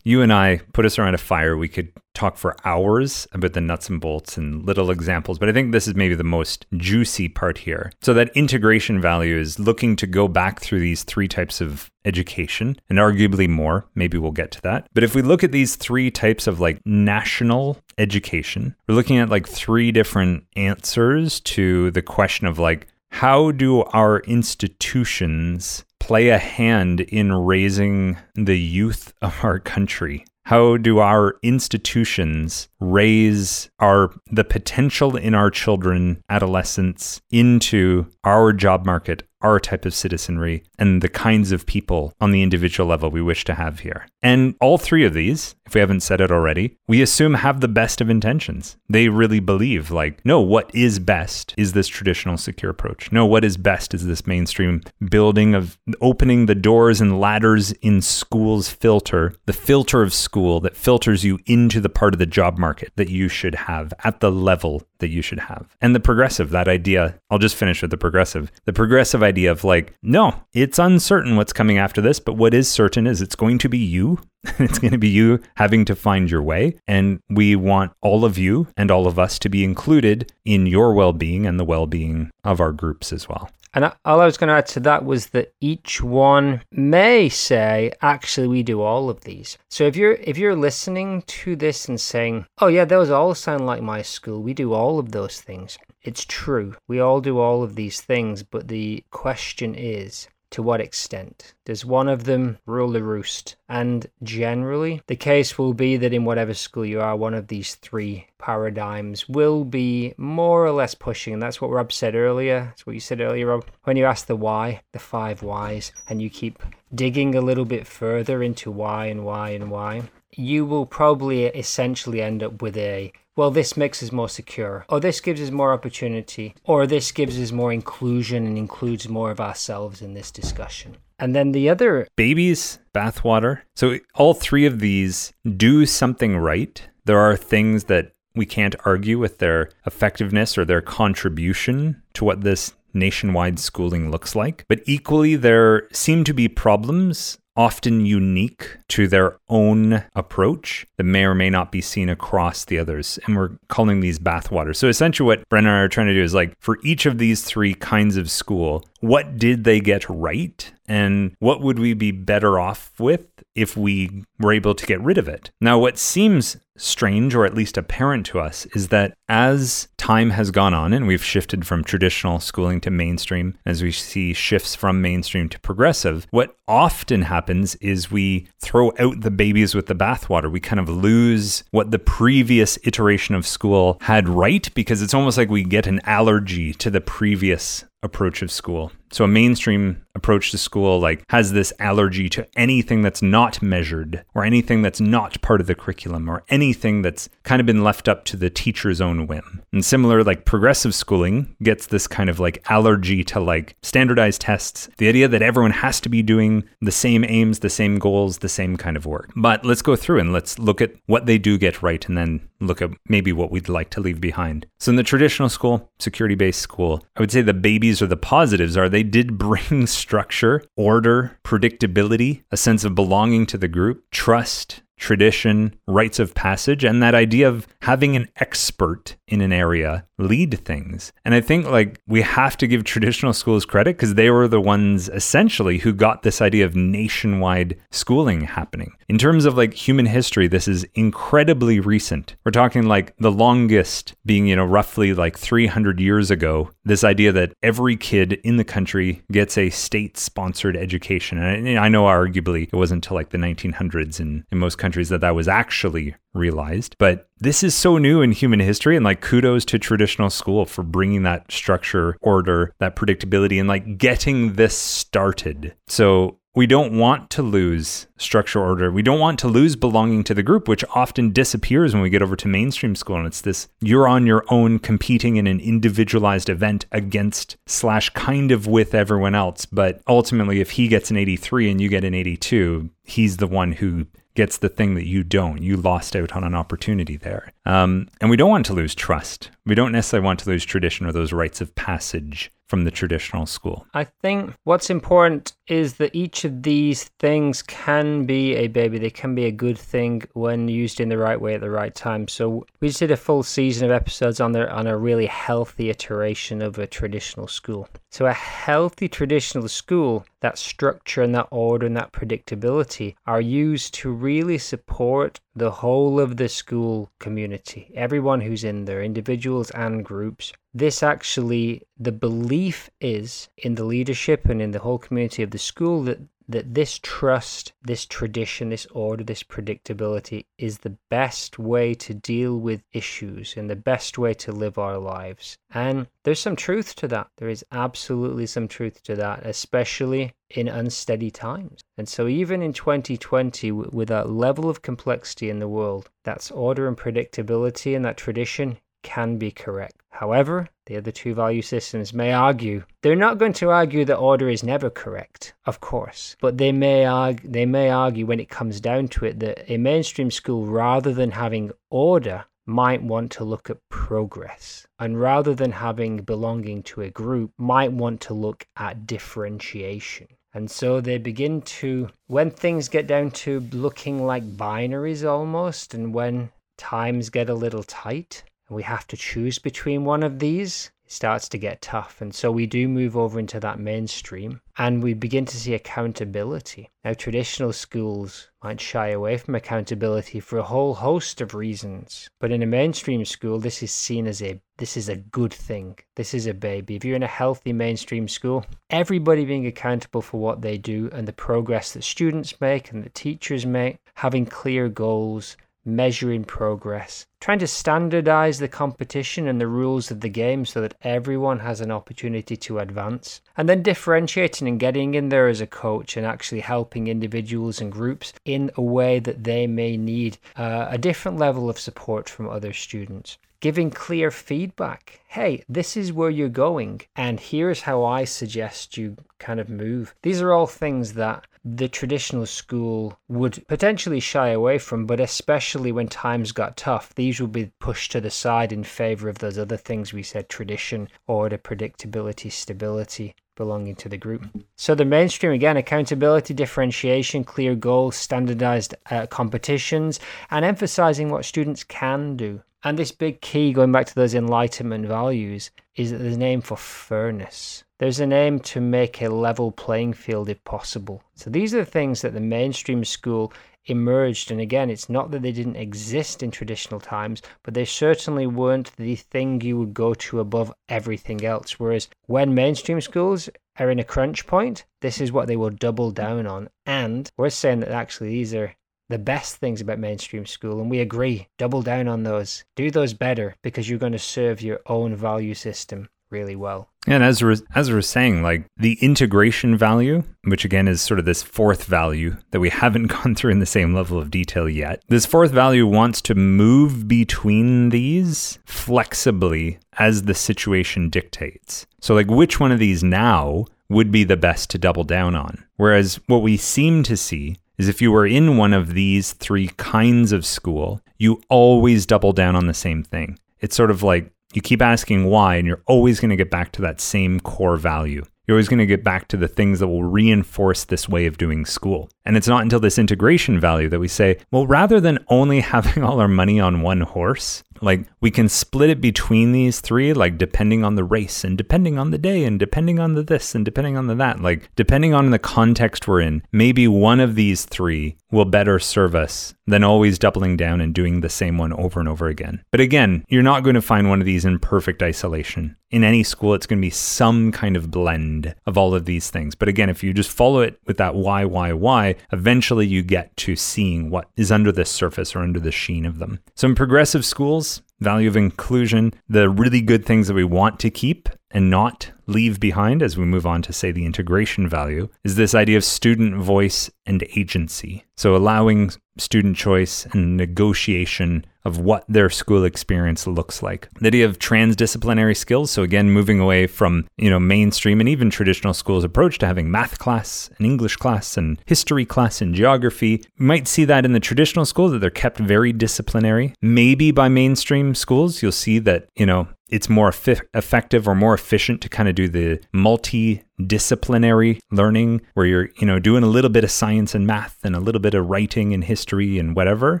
[0.04, 3.60] you and I put us around a fire, we could talk for hours about the
[3.60, 7.28] nuts and bolts and little examples, but I think this is maybe the most juicy
[7.28, 7.92] part here.
[8.02, 12.76] So, that integration value is looking to go back through these three types of education
[12.88, 13.86] and arguably more.
[13.94, 14.88] Maybe we'll get to that.
[14.92, 19.28] But if we look at these three types of like national education, we're looking at
[19.28, 26.38] like three different answers to the question of like, how do our institutions play a
[26.38, 30.24] hand in raising the youth of our country?
[30.42, 38.84] How do our institutions raise our the potential in our children, adolescents into our job
[38.84, 43.22] market, our type of citizenry and the kinds of people on the individual level we
[43.22, 44.08] wish to have here.
[44.20, 47.68] And all three of these, if we haven't said it already, we assume have the
[47.68, 48.76] best of intentions.
[48.88, 53.12] They really believe, like, no, what is best is this traditional secure approach.
[53.12, 58.02] No, what is best is this mainstream building of opening the doors and ladders in
[58.02, 62.58] schools filter, the filter of school that filters you into the part of the job
[62.58, 65.76] market that you should have at the level that you should have.
[65.80, 68.50] And the progressive, that idea, I'll just finish with the progressive.
[68.64, 72.68] The progressive idea of like, no, it's uncertain what's coming after this, but what is
[72.68, 74.18] certain is it's going to be you.
[74.58, 76.76] it's going to be you having to find your way.
[76.86, 80.94] And we want all of you and all of us to be included in your
[80.94, 83.50] well being and the well being of our groups as well.
[83.72, 87.92] And all I was going to add to that was that each one may say,
[88.02, 89.58] actually, we do all of these.
[89.68, 93.66] So if you're if you're listening to this and saying, oh yeah, those all sound
[93.66, 95.78] like my school, we do all of those things.
[96.02, 96.74] It's true.
[96.88, 101.54] We all do all of these things, but the question is, to what extent?
[101.64, 103.56] Does one of them rule the roost?
[103.68, 107.76] And generally, the case will be that in whatever school you are, one of these
[107.76, 111.32] three paradigms will be more or less pushing.
[111.34, 112.64] And that's what Rob said earlier.
[112.64, 113.66] That's what you said earlier, Rob.
[113.84, 116.62] When you ask the why, the five whys, and you keep
[116.94, 122.22] digging a little bit further into why and why and why, you will probably essentially
[122.22, 125.72] end up with a well, this makes us more secure, or this gives us more
[125.72, 130.96] opportunity, or this gives us more inclusion and includes more of ourselves in this discussion.
[131.18, 133.60] And then the other babies, bathwater.
[133.76, 136.82] So all three of these do something right.
[137.04, 142.42] There are things that we can't argue with their effectiveness or their contribution to what
[142.42, 144.64] this nationwide schooling looks like.
[144.68, 151.24] But equally, there seem to be problems often unique to their own approach that may
[151.24, 153.18] or may not be seen across the others.
[153.26, 154.76] And we're calling these bathwaters.
[154.76, 157.18] So essentially, what Brendan and I are trying to do is like for each of
[157.18, 160.72] these three kinds of school, what did they get right?
[160.86, 165.18] And what would we be better off with if we were able to get rid
[165.18, 165.50] of it?
[165.60, 170.50] Now, what seems strange, or at least apparent to us, is that as time has
[170.50, 175.02] gone on and we've shifted from traditional schooling to mainstream, as we see shifts from
[175.02, 180.50] mainstream to progressive, what often happens is we throw out the babies with the bathwater.
[180.50, 185.36] We kind of lose what the previous iteration of school had right because it's almost
[185.36, 188.92] like we get an allergy to the previous approach of school.
[189.12, 194.24] So a mainstream approach to school like has this allergy to anything that's not measured
[194.34, 198.08] or anything that's not part of the curriculum or anything that's kind of been left
[198.08, 199.62] up to the teacher's own whim.
[199.72, 204.88] And similar like progressive schooling gets this kind of like allergy to like standardized tests,
[204.98, 208.48] the idea that everyone has to be doing the same aims, the same goals, the
[208.48, 209.30] same kind of work.
[209.36, 212.48] But let's go through and let's look at what they do get right and then
[212.60, 214.66] look at maybe what we'd like to leave behind.
[214.78, 218.76] So in the traditional school, security-based school, I would say the babies or the positives
[218.76, 224.82] are they did bring structure, order, predictability, a sense of belonging to the group, trust,
[225.00, 230.62] tradition, rites of passage, and that idea of having an expert in an area lead
[230.64, 231.12] things.
[231.24, 234.60] And I think like we have to give traditional schools credit because they were the
[234.60, 238.92] ones essentially who got this idea of nationwide schooling happening.
[239.08, 242.36] In terms of like human history, this is incredibly recent.
[242.44, 247.32] We're talking like the longest being, you know, roughly like 300 years ago, this idea
[247.32, 251.38] that every kid in the country gets a state sponsored education.
[251.38, 255.20] And I know arguably it wasn't until like the 1900s in, in most countries that
[255.20, 256.96] that was actually realized.
[256.98, 258.96] But this is so new in human history.
[258.96, 263.98] And like kudos to traditional school for bringing that structure, order, that predictability, and like
[263.98, 265.74] getting this started.
[265.86, 268.90] So we don't want to lose structure order.
[268.90, 272.22] We don't want to lose belonging to the group, which often disappears when we get
[272.22, 273.16] over to mainstream school.
[273.16, 278.50] And it's this you're on your own competing in an individualized event against slash kind
[278.50, 279.64] of with everyone else.
[279.64, 283.72] But ultimately, if he gets an 83 and you get an 82, he's the one
[283.72, 285.62] who gets the thing that you don't.
[285.62, 287.52] You lost out on an opportunity there.
[287.66, 289.50] Um, and we don't want to lose trust.
[289.66, 293.46] We don't necessarily want to lose tradition or those rites of passage from the traditional
[293.46, 293.84] school.
[293.94, 298.96] I think what's important is that each of these things can be a baby.
[298.96, 301.92] They can be a good thing when used in the right way at the right
[301.92, 302.28] time.
[302.28, 305.90] So we just did a full season of episodes on the on a really healthy
[305.90, 307.88] iteration of a traditional school.
[308.12, 313.94] So a healthy traditional school, that structure and that order and that predictability are used
[313.94, 320.04] to really support the whole of the school community, everyone who's in there, individuals and
[320.04, 320.52] groups.
[320.72, 325.58] This actually, the belief is in the leadership and in the whole community of the
[325.58, 326.18] school that
[326.50, 332.58] that this trust, this tradition, this order, this predictability is the best way to deal
[332.58, 335.56] with issues and the best way to live our lives.
[335.72, 337.28] And there's some truth to that.
[337.36, 341.82] There is absolutely some truth to that, especially in unsteady times.
[341.96, 346.88] And so, even in 2020, with that level of complexity in the world, that's order
[346.88, 350.02] and predictability and that tradition can be correct.
[350.10, 352.82] However, the other two value systems may argue.
[353.02, 357.04] They're not going to argue that order is never correct, of course, but they may
[357.04, 361.14] argue, they may argue when it comes down to it that a mainstream school, rather
[361.14, 364.84] than having order, might want to look at progress.
[364.98, 370.26] And rather than having belonging to a group, might want to look at differentiation.
[370.54, 376.12] And so they begin to, when things get down to looking like binaries almost, and
[376.12, 380.92] when times get a little tight, and we have to choose between one of these,
[381.04, 382.20] it starts to get tough.
[382.20, 386.88] And so we do move over into that mainstream and we begin to see accountability.
[387.04, 392.30] Now, traditional schools might shy away from accountability for a whole host of reasons.
[392.38, 395.98] But in a mainstream school, this is seen as a this is a good thing.
[396.14, 396.94] This is a baby.
[396.94, 401.26] If you're in a healthy mainstream school, everybody being accountable for what they do and
[401.26, 407.58] the progress that students make and the teachers make, having clear goals, measuring progress, trying
[407.58, 411.90] to standardize the competition and the rules of the game so that everyone has an
[411.90, 416.60] opportunity to advance, and then differentiating and getting in there as a coach and actually
[416.60, 421.70] helping individuals and groups in a way that they may need uh, a different level
[421.70, 425.20] of support from other students giving clear feedback.
[425.28, 430.14] Hey, this is where you're going, and here's how I suggest you kind of move.
[430.22, 435.92] These are all things that the traditional school would potentially shy away from, but especially
[435.92, 439.58] when times got tough, these would be pushed to the side in favor of those
[439.58, 444.46] other things we said tradition, order, predictability, stability belonging to the group.
[444.76, 450.18] So the mainstream again accountability, differentiation, clear goals, standardized uh, competitions,
[450.50, 452.62] and emphasizing what students can do.
[452.82, 456.62] And this big key, going back to those enlightenment values, is that there's an aim
[456.62, 457.84] for fairness.
[457.98, 461.22] There's an aim to make a level playing field if possible.
[461.34, 463.52] So these are the things that the mainstream school
[463.84, 464.50] emerged.
[464.50, 468.96] And again, it's not that they didn't exist in traditional times, but they certainly weren't
[468.96, 471.78] the thing you would go to above everything else.
[471.78, 476.10] Whereas when mainstream schools are in a crunch point, this is what they will double
[476.10, 476.70] down on.
[476.86, 478.74] And we're saying that actually these are
[479.10, 481.48] the best things about mainstream school, and we agree.
[481.58, 482.64] Double down on those.
[482.76, 486.88] Do those better because you're going to serve your own value system really well.
[487.08, 491.26] And as we're, as we're saying, like the integration value, which again is sort of
[491.26, 495.02] this fourth value that we haven't gone through in the same level of detail yet.
[495.08, 501.84] This fourth value wants to move between these flexibly as the situation dictates.
[502.00, 505.64] So, like, which one of these now would be the best to double down on?
[505.76, 509.68] Whereas what we seem to see is if you were in one of these three
[509.78, 513.38] kinds of school, you always double down on the same thing.
[513.60, 516.72] It's sort of like you keep asking why, and you're always going to get back
[516.72, 518.22] to that same core value.
[518.50, 521.38] You're always going to get back to the things that will reinforce this way of
[521.38, 522.10] doing school.
[522.24, 526.02] And it's not until this integration value that we say, well, rather than only having
[526.02, 530.36] all our money on one horse, like we can split it between these three, like
[530.36, 533.64] depending on the race and depending on the day and depending on the this and
[533.64, 537.64] depending on the that, like depending on the context we're in, maybe one of these
[537.64, 542.00] three will better serve us than always doubling down and doing the same one over
[542.00, 542.62] and over again.
[542.70, 545.76] But again, you're not going to find one of these in perfect isolation.
[545.90, 549.30] In any school, it's going to be some kind of blend of all of these
[549.30, 549.54] things.
[549.54, 553.36] But again, if you just follow it with that why, why, why, eventually you get
[553.38, 556.40] to seeing what is under the surface or under the sheen of them.
[556.54, 560.90] So in progressive schools, value of inclusion, the really good things that we want to
[560.90, 565.34] keep and not leave behind as we move on to, say, the integration value is
[565.34, 568.04] this idea of student voice and agency.
[568.16, 573.88] So, allowing student choice and negotiation of what their school experience looks like.
[574.00, 575.70] The idea of transdisciplinary skills.
[575.70, 579.70] So, again, moving away from, you know, mainstream and even traditional schools' approach to having
[579.70, 583.24] math class and English class and history class and geography.
[583.38, 586.54] You might see that in the traditional schools that they're kept very disciplinary.
[586.62, 591.80] Maybe by mainstream schools, you'll see that, you know, it's more effective or more efficient
[591.82, 596.64] to kind of do the multidisciplinary learning where you're, you know, doing a little bit
[596.64, 600.00] of science and math and a little bit of writing and history and whatever,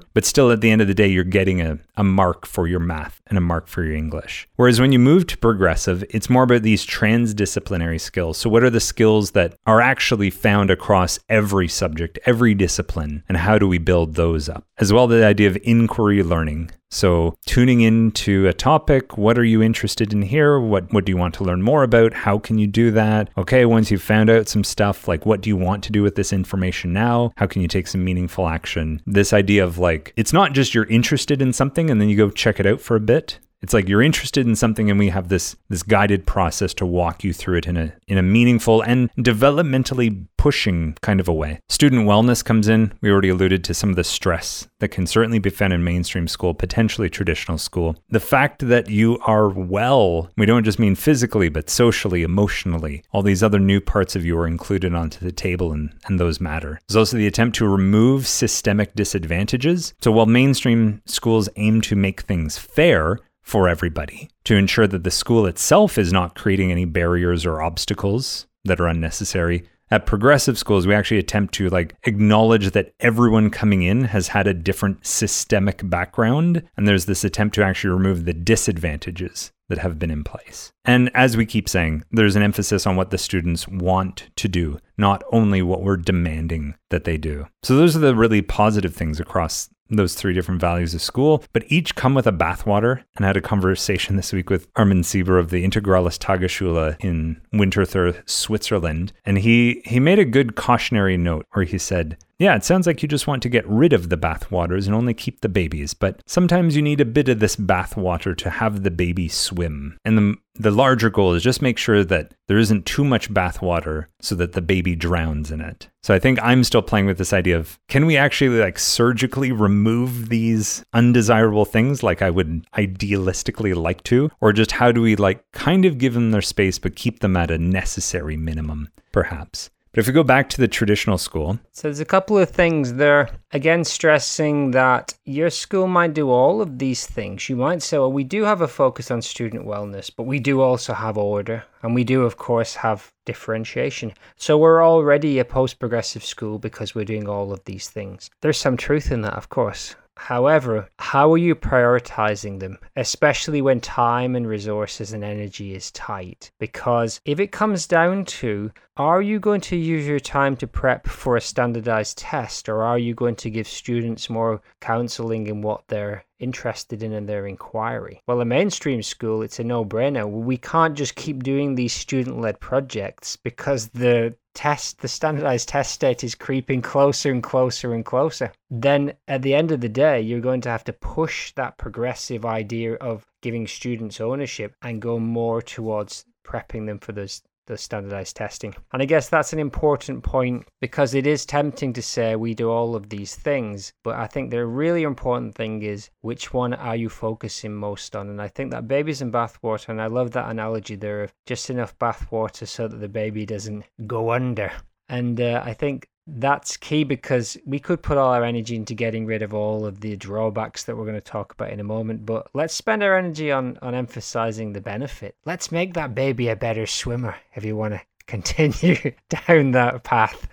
[0.14, 2.80] but still at the end of the day you're getting a, a mark for your
[2.80, 4.48] math and a mark for your English.
[4.56, 8.38] Whereas when you move to progressive, it's more about these transdisciplinary skills.
[8.38, 13.38] So what are the skills that are actually found across every subject, every discipline, and
[13.38, 14.64] how do we build those up?
[14.78, 19.62] As well the idea of inquiry learning so, tuning into a topic, what are you
[19.62, 20.58] interested in here?
[20.58, 22.12] What what do you want to learn more about?
[22.12, 23.30] How can you do that?
[23.38, 26.16] Okay, once you've found out some stuff, like what do you want to do with
[26.16, 27.32] this information now?
[27.36, 29.00] How can you take some meaningful action?
[29.06, 32.28] This idea of like it's not just you're interested in something and then you go
[32.28, 33.38] check it out for a bit.
[33.62, 37.22] It's like you're interested in something and we have this this guided process to walk
[37.22, 41.60] you through it in a in a meaningful and developmentally pushing kind of a way.
[41.68, 42.94] Student wellness comes in.
[43.02, 46.26] We already alluded to some of the stress that can certainly be found in mainstream
[46.26, 47.94] school, potentially traditional school.
[48.08, 53.02] The fact that you are well, we don't just mean physically, but socially, emotionally.
[53.12, 56.40] All these other new parts of you are included onto the table and, and those
[56.40, 56.80] matter.
[56.88, 59.92] There's also the attempt to remove systemic disadvantages.
[60.00, 65.10] So while mainstream schools aim to make things fair, for everybody to ensure that the
[65.10, 69.64] school itself is not creating any barriers or obstacles that are unnecessary.
[69.92, 74.46] At progressive schools, we actually attempt to like acknowledge that everyone coming in has had
[74.46, 79.98] a different systemic background, and there's this attempt to actually remove the disadvantages that have
[79.98, 80.72] been in place.
[80.84, 84.78] And as we keep saying, there's an emphasis on what the students want to do,
[84.96, 87.46] not only what we're demanding that they do.
[87.62, 91.64] So those are the really positive things across those three different values of school, but
[91.68, 93.02] each come with a bathwater.
[93.16, 97.40] And I had a conversation this week with Armin Sieber of the Integrales Tagesschule in
[97.52, 99.12] Winterthur, Switzerland.
[99.24, 103.02] And he, he made a good cautionary note where he said, yeah, it sounds like
[103.02, 106.22] you just want to get rid of the bathwaters and only keep the babies, but
[106.24, 109.98] sometimes you need a bit of this bathwater to have the baby swim.
[110.06, 114.06] And the, the larger goal is just make sure that there isn't too much bathwater
[114.22, 115.90] so that the baby drowns in it.
[116.02, 119.52] So I think I'm still playing with this idea of can we actually like surgically
[119.52, 124.30] remove these undesirable things like I would idealistically like to?
[124.40, 127.36] Or just how do we like kind of give them their space but keep them
[127.36, 129.68] at a necessary minimum, perhaps?
[129.92, 131.58] But if we go back to the traditional school.
[131.72, 133.28] So there's a couple of things there.
[133.50, 137.48] Again, stressing that your school might do all of these things.
[137.48, 140.60] You might say, well, we do have a focus on student wellness, but we do
[140.60, 141.64] also have order.
[141.82, 144.12] And we do, of course, have differentiation.
[144.36, 148.30] So we're already a post progressive school because we're doing all of these things.
[148.42, 149.96] There's some truth in that, of course.
[150.24, 156.52] However, how are you prioritizing them, especially when time and resources and energy is tight?
[156.58, 161.06] Because if it comes down to are you going to use your time to prep
[161.06, 165.84] for a standardized test, or are you going to give students more counseling in what
[165.88, 168.20] they're interested in in their inquiry?
[168.26, 170.30] Well, a mainstream school, it's a no brainer.
[170.30, 175.92] We can't just keep doing these student led projects because the test, the standardized test
[175.92, 178.52] state is creeping closer and closer and closer.
[178.70, 182.44] Then at the end of the day, you're going to have to push that progressive
[182.44, 188.36] idea of giving students ownership and go more towards prepping them for those the standardized
[188.36, 188.74] testing.
[188.92, 192.70] And I guess that's an important point because it is tempting to say we do
[192.70, 196.96] all of these things, but I think the really important thing is which one are
[196.96, 198.28] you focusing most on?
[198.28, 201.70] And I think that babies in bathwater, and I love that analogy there of just
[201.70, 204.72] enough bathwater so that the baby doesn't go under.
[205.08, 206.08] And uh, I think
[206.38, 210.00] that's key because we could put all our energy into getting rid of all of
[210.00, 213.16] the drawbacks that we're going to talk about in a moment but let's spend our
[213.16, 217.76] energy on on emphasizing the benefit let's make that baby a better swimmer if you
[217.76, 218.00] want to
[218.30, 220.46] continue down that path.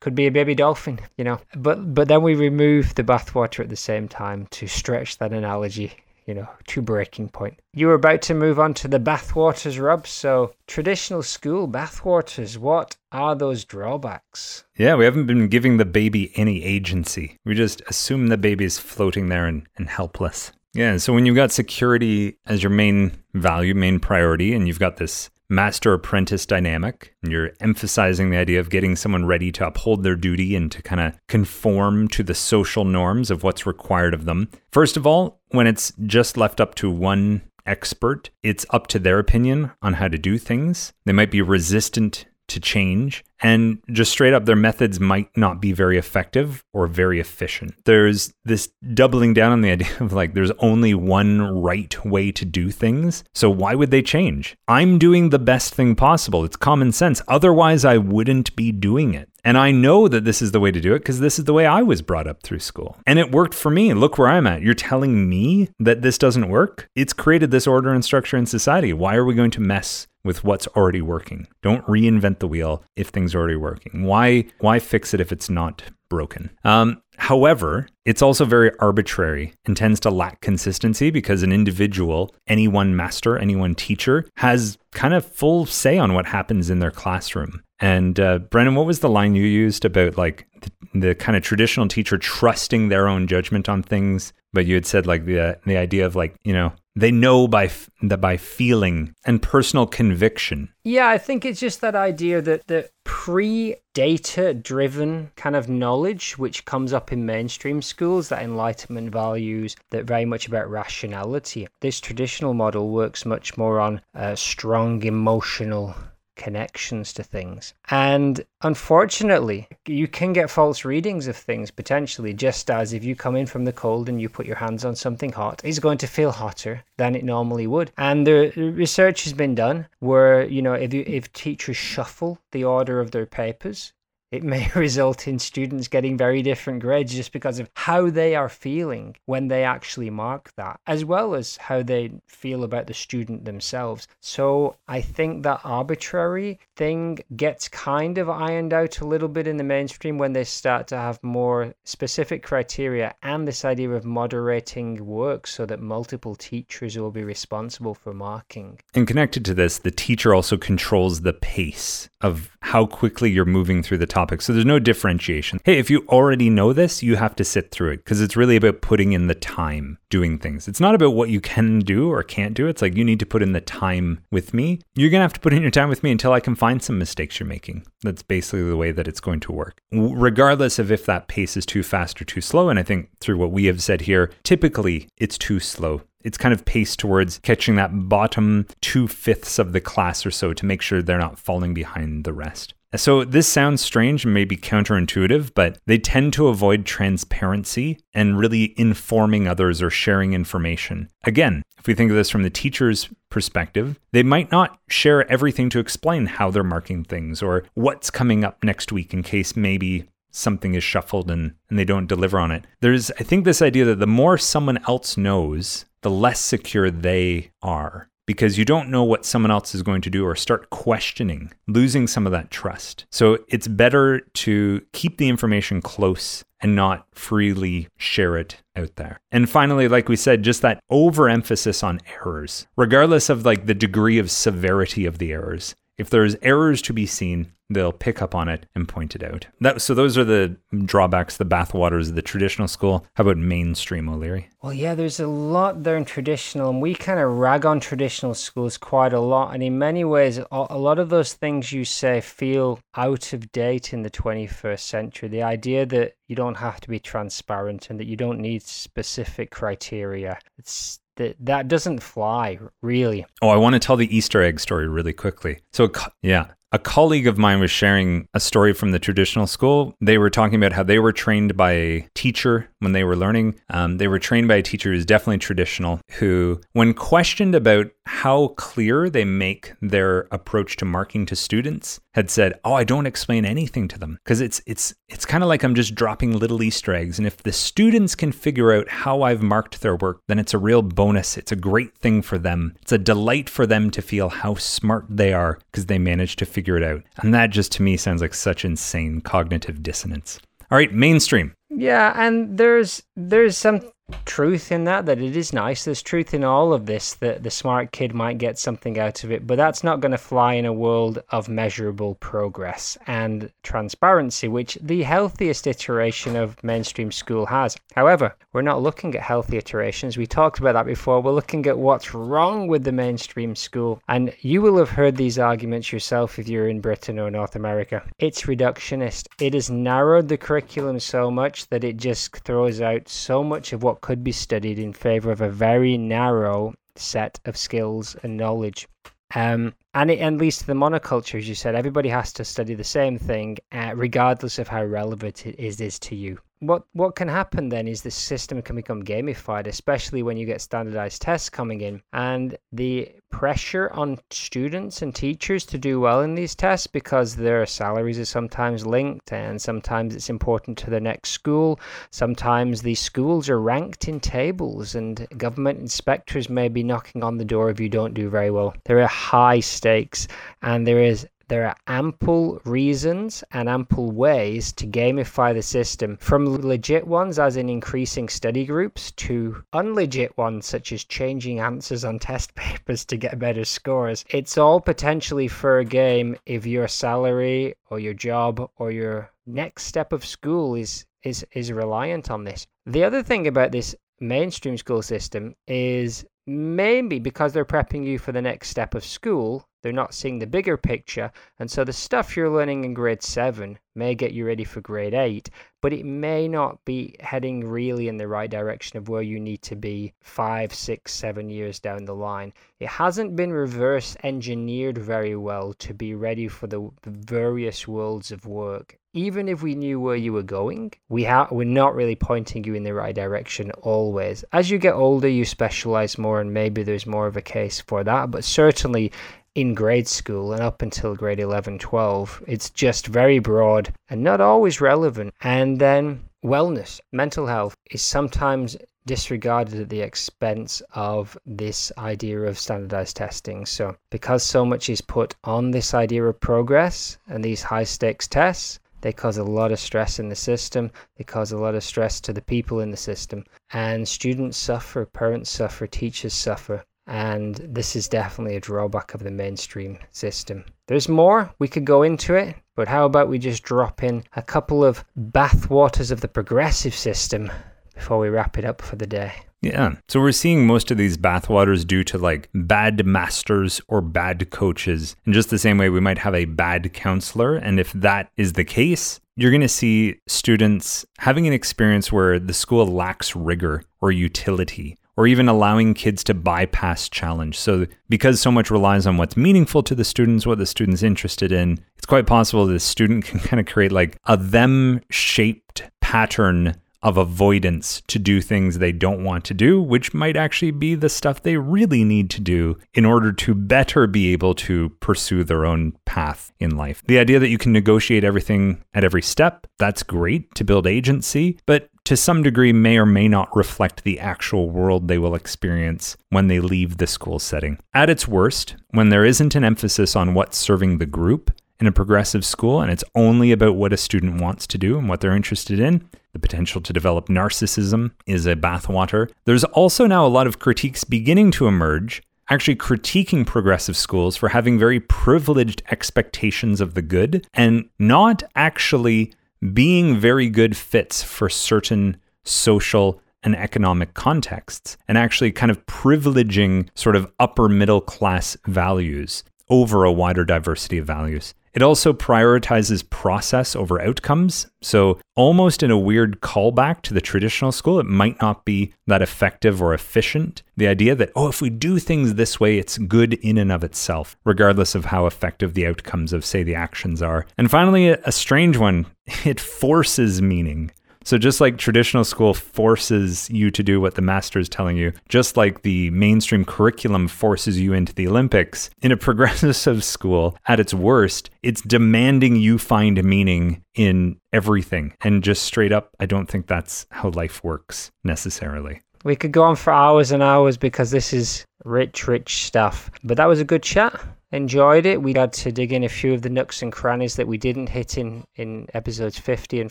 [0.00, 1.40] Could be a baby dolphin, you know.
[1.56, 5.94] But but then we remove the bathwater at the same time to stretch that analogy
[6.26, 7.60] you know, to breaking point.
[7.72, 10.06] You were about to move on to the bathwaters, Rob.
[10.06, 14.64] So, traditional school bathwaters, what are those drawbacks?
[14.76, 17.38] Yeah, we haven't been giving the baby any agency.
[17.44, 20.52] We just assume the baby's floating there and, and helpless.
[20.74, 24.96] Yeah, so when you've got security as your main value, main priority, and you've got
[24.96, 30.02] this master apprentice dynamic, and you're emphasizing the idea of getting someone ready to uphold
[30.02, 34.24] their duty and to kind of conform to the social norms of what's required of
[34.24, 34.48] them.
[34.72, 39.18] First of all, when it's just left up to one expert, it's up to their
[39.18, 40.92] opinion on how to do things.
[41.06, 43.24] They might be resistant to change.
[43.40, 47.74] And just straight up, their methods might not be very effective or very efficient.
[47.84, 52.44] There's this doubling down on the idea of like, there's only one right way to
[52.44, 53.24] do things.
[53.34, 54.56] So why would they change?
[54.68, 56.44] I'm doing the best thing possible.
[56.44, 57.22] It's common sense.
[57.28, 59.28] Otherwise, I wouldn't be doing it.
[59.44, 61.52] And I know that this is the way to do it because this is the
[61.52, 62.96] way I was brought up through school.
[63.06, 63.92] And it worked for me.
[63.92, 64.62] Look where I'm at.
[64.62, 66.88] You're telling me that this doesn't work?
[66.94, 68.92] It's created this order and structure in society.
[68.92, 71.46] Why are we going to mess with what's already working.
[71.62, 74.04] Don't reinvent the wheel if things are already working.
[74.04, 76.50] Why why fix it if it's not broken?
[76.64, 82.66] Um, however, it's also very arbitrary and tends to lack consistency because an individual, any
[82.66, 86.90] one master, any one teacher, has kind of full say on what happens in their
[86.90, 87.62] classroom.
[87.80, 91.42] And uh, Brendan, what was the line you used about like the, the kind of
[91.42, 94.32] traditional teacher trusting their own judgment on things?
[94.52, 97.70] But you had said like the the idea of like you know they know by
[98.02, 100.68] that by feeling and personal conviction.
[100.84, 106.64] Yeah, I think it's just that idea that the pre-data driven kind of knowledge which
[106.64, 111.66] comes up in mainstream schools, that enlightenment values, that very much about rationality.
[111.80, 115.96] This traditional model works much more on a strong emotional
[116.36, 117.74] connections to things.
[117.90, 123.36] And unfortunately, you can get false readings of things potentially, just as if you come
[123.36, 126.06] in from the cold and you put your hands on something hot, it's going to
[126.06, 127.92] feel hotter than it normally would.
[127.98, 132.64] And the research has been done where, you know, if, you, if teachers shuffle the
[132.64, 133.92] order of their papers,
[134.34, 138.48] it may result in students getting very different grades just because of how they are
[138.48, 143.44] feeling when they actually mark that, as well as how they feel about the student
[143.44, 144.08] themselves.
[144.20, 149.56] So I think that arbitrary thing gets kind of ironed out a little bit in
[149.56, 155.06] the mainstream when they start to have more specific criteria and this idea of moderating
[155.06, 158.80] work so that multiple teachers will be responsible for marking.
[158.94, 163.82] And connected to this, the teacher also controls the pace of how quickly you're moving
[163.82, 164.23] through the topic.
[164.40, 165.60] So there's no differentiation.
[165.64, 168.56] Hey, if you already know this, you have to sit through it because it's really
[168.56, 170.68] about putting in the time doing things.
[170.68, 172.66] It's not about what you can do or can't do.
[172.66, 174.80] It's like you need to put in the time with me.
[174.94, 176.82] You're going to have to put in your time with me until I can find
[176.82, 177.86] some mistakes you're making.
[178.02, 181.66] That's basically the way that it's going to work, regardless of if that pace is
[181.66, 182.68] too fast or too slow.
[182.68, 186.54] And I think through what we have said here, typically it's too slow it's kind
[186.54, 190.80] of paced towards catching that bottom two fifths of the class or so to make
[190.80, 192.74] sure they're not falling behind the rest.
[192.96, 198.74] So, this sounds strange and maybe counterintuitive, but they tend to avoid transparency and really
[198.78, 201.08] informing others or sharing information.
[201.24, 205.70] Again, if we think of this from the teacher's perspective, they might not share everything
[205.70, 210.08] to explain how they're marking things or what's coming up next week in case maybe
[210.30, 212.66] something is shuffled and, and they don't deliver on it.
[212.80, 217.50] There's, I think, this idea that the more someone else knows, the less secure they
[217.62, 221.52] are because you don't know what someone else is going to do or start questioning,
[221.66, 223.06] losing some of that trust.
[223.10, 229.20] So it's better to keep the information close and not freely share it out there.
[229.30, 234.18] And finally, like we said, just that overemphasis on errors, regardless of like the degree
[234.18, 235.74] of severity of the errors.
[235.96, 239.46] If there's errors to be seen, they'll pick up on it and point it out.
[239.60, 243.06] That, so those are the drawbacks, the bathwaters of the traditional school.
[243.14, 244.50] How about mainstream, O'Leary?
[244.62, 248.34] Well, yeah, there's a lot there in traditional, and we kind of rag on traditional
[248.34, 249.54] schools quite a lot.
[249.54, 253.92] And in many ways, a lot of those things you say feel out of date
[253.92, 255.28] in the 21st century.
[255.28, 259.50] The idea that you don't have to be transparent and that you don't need specific
[259.50, 260.38] criteria.
[260.58, 263.26] It's that that doesn't fly really.
[263.42, 265.60] Oh, I want to tell the Easter egg story really quickly.
[265.72, 265.90] So
[266.22, 269.94] yeah, a colleague of mine was sharing a story from the traditional school.
[270.00, 273.58] They were talking about how they were trained by a teacher when they were learning.
[273.70, 278.48] Um, they were trained by a teacher who's definitely traditional, who, when questioned about how
[278.48, 283.44] clear they make their approach to marking to students, had said, "Oh, I don't explain
[283.44, 286.94] anything to them because it's it's it's kind of like I'm just dropping little Easter
[286.94, 290.54] eggs, and if the students can figure out how I've marked their work, then it's
[290.54, 291.36] a real bonus.
[291.36, 292.76] It's a great thing for them.
[292.82, 296.46] It's a delight for them to feel how smart they are because they managed to
[296.46, 300.40] figure it out." And that just to me sounds like such insane cognitive dissonance.
[300.70, 301.52] All right, mainstream.
[301.74, 303.80] Yeah, and there's there's some
[304.24, 305.84] truth in that that it is nice.
[305.84, 309.32] There's truth in all of this that the smart kid might get something out of
[309.32, 314.48] it but that's not going to fly in a world of measurable progress and transparency
[314.48, 317.76] which the healthiest iteration of mainstream school has.
[317.94, 320.16] However we're not looking at healthy iterations.
[320.16, 321.20] We talked about that before.
[321.20, 324.00] We're looking at what's wrong with the mainstream school.
[324.06, 328.02] And you will have heard these arguments yourself if you're in britain or north america.
[328.18, 329.26] It's reductionist.
[329.40, 333.82] It has narrowed the curriculum so much that it just throws out so much of
[333.82, 338.36] what what could be studied in favor of a very narrow set of skills and
[338.36, 338.88] knowledge.
[339.36, 341.76] Um, and it and leads to the monoculture, as you said.
[341.76, 346.00] Everybody has to study the same thing, uh, regardless of how relevant it is, is
[346.00, 350.36] to you what what can happen then is the system can become gamified, especially when
[350.36, 355.98] you get standardized tests coming in, and the pressure on students and teachers to do
[355.98, 360.90] well in these tests because their salaries are sometimes linked, and sometimes it's important to
[360.90, 361.80] the next school.
[362.10, 367.44] Sometimes these schools are ranked in tables, and government inspectors may be knocking on the
[367.44, 368.74] door if you don't do very well.
[368.84, 370.28] There are high stakes,
[370.62, 376.46] and there is there are ample reasons and ample ways to gamify the system, from
[376.46, 382.18] legit ones, as in increasing study groups, to unlegit ones, such as changing answers on
[382.18, 384.24] test papers to get better scores.
[384.30, 389.84] It's all potentially for a game if your salary or your job or your next
[389.84, 392.66] step of school is is is reliant on this.
[392.86, 398.32] The other thing about this mainstream school system is maybe because they're prepping you for
[398.32, 401.30] the next step of school, they're not seeing the bigger picture.
[401.58, 405.12] And so the stuff you're learning in grade seven may get you ready for grade
[405.12, 405.50] eight,
[405.82, 409.60] but it may not be heading really in the right direction of where you need
[409.60, 412.50] to be five, six, seven years down the line.
[412.80, 418.46] It hasn't been reverse engineered very well to be ready for the various worlds of
[418.46, 418.98] work.
[419.12, 422.74] Even if we knew where you were going, we ha- we're not really pointing you
[422.74, 424.44] in the right direction always.
[424.52, 428.02] As you get older, you specialize more, and maybe there's more of a case for
[428.02, 428.32] that.
[428.32, 429.12] But certainly,
[429.54, 432.42] in grade school and up until grade 11, 12.
[432.46, 435.32] It's just very broad and not always relevant.
[435.42, 438.76] And then wellness, mental health is sometimes
[439.06, 443.64] disregarded at the expense of this idea of standardized testing.
[443.64, 448.26] So, because so much is put on this idea of progress and these high stakes
[448.26, 450.90] tests, they cause a lot of stress in the system.
[451.16, 453.44] They cause a lot of stress to the people in the system.
[453.72, 459.30] And students suffer, parents suffer, teachers suffer and this is definitely a drawback of the
[459.30, 460.64] mainstream system.
[460.86, 464.42] There's more, we could go into it, but how about we just drop in a
[464.42, 467.50] couple of bathwaters of the progressive system
[467.94, 469.32] before we wrap it up for the day?
[469.64, 469.94] Yeah.
[470.08, 475.16] So we're seeing most of these bathwaters due to like bad masters or bad coaches.
[475.24, 477.56] In just the same way we might have a bad counselor.
[477.56, 482.38] And if that is the case, you're going to see students having an experience where
[482.38, 487.58] the school lacks rigor or utility or even allowing kids to bypass challenge.
[487.58, 491.52] So, because so much relies on what's meaningful to the students, what the student's interested
[491.52, 496.74] in, it's quite possible the student can kind of create like a them shaped pattern
[497.04, 501.10] of avoidance to do things they don't want to do, which might actually be the
[501.10, 505.66] stuff they really need to do in order to better be able to pursue their
[505.66, 507.02] own path in life.
[507.06, 511.58] The idea that you can negotiate everything at every step, that's great to build agency,
[511.66, 516.16] but to some degree may or may not reflect the actual world they will experience
[516.30, 517.78] when they leave the school setting.
[517.94, 521.50] At its worst, when there isn't an emphasis on what's serving the group,
[521.80, 525.08] in a progressive school and it's only about what a student wants to do and
[525.08, 529.30] what they're interested in, the potential to develop narcissism is a bathwater.
[529.44, 534.48] There's also now a lot of critiques beginning to emerge, actually critiquing progressive schools for
[534.48, 539.32] having very privileged expectations of the good and not actually
[539.72, 546.88] being very good fits for certain social and economic contexts, and actually kind of privileging
[546.94, 551.54] sort of upper middle class values over a wider diversity of values.
[551.74, 554.68] It also prioritizes process over outcomes.
[554.80, 559.22] So, almost in a weird callback to the traditional school, it might not be that
[559.22, 560.62] effective or efficient.
[560.76, 563.82] The idea that, oh, if we do things this way, it's good in and of
[563.82, 567.46] itself, regardless of how effective the outcomes of, say, the actions are.
[567.58, 569.06] And finally, a strange one
[569.44, 570.92] it forces meaning.
[571.24, 575.12] So, just like traditional school forces you to do what the master is telling you,
[575.28, 580.80] just like the mainstream curriculum forces you into the Olympics, in a progressive school, at
[580.80, 585.14] its worst, it's demanding you find meaning in everything.
[585.22, 589.00] And just straight up, I don't think that's how life works necessarily.
[589.24, 593.10] We could go on for hours and hours because this is rich, rich stuff.
[593.22, 594.20] But that was a good chat.
[594.54, 595.20] Enjoyed it.
[595.20, 597.88] We had to dig in a few of the nooks and crannies that we didn't
[597.88, 599.90] hit in, in episodes 50 and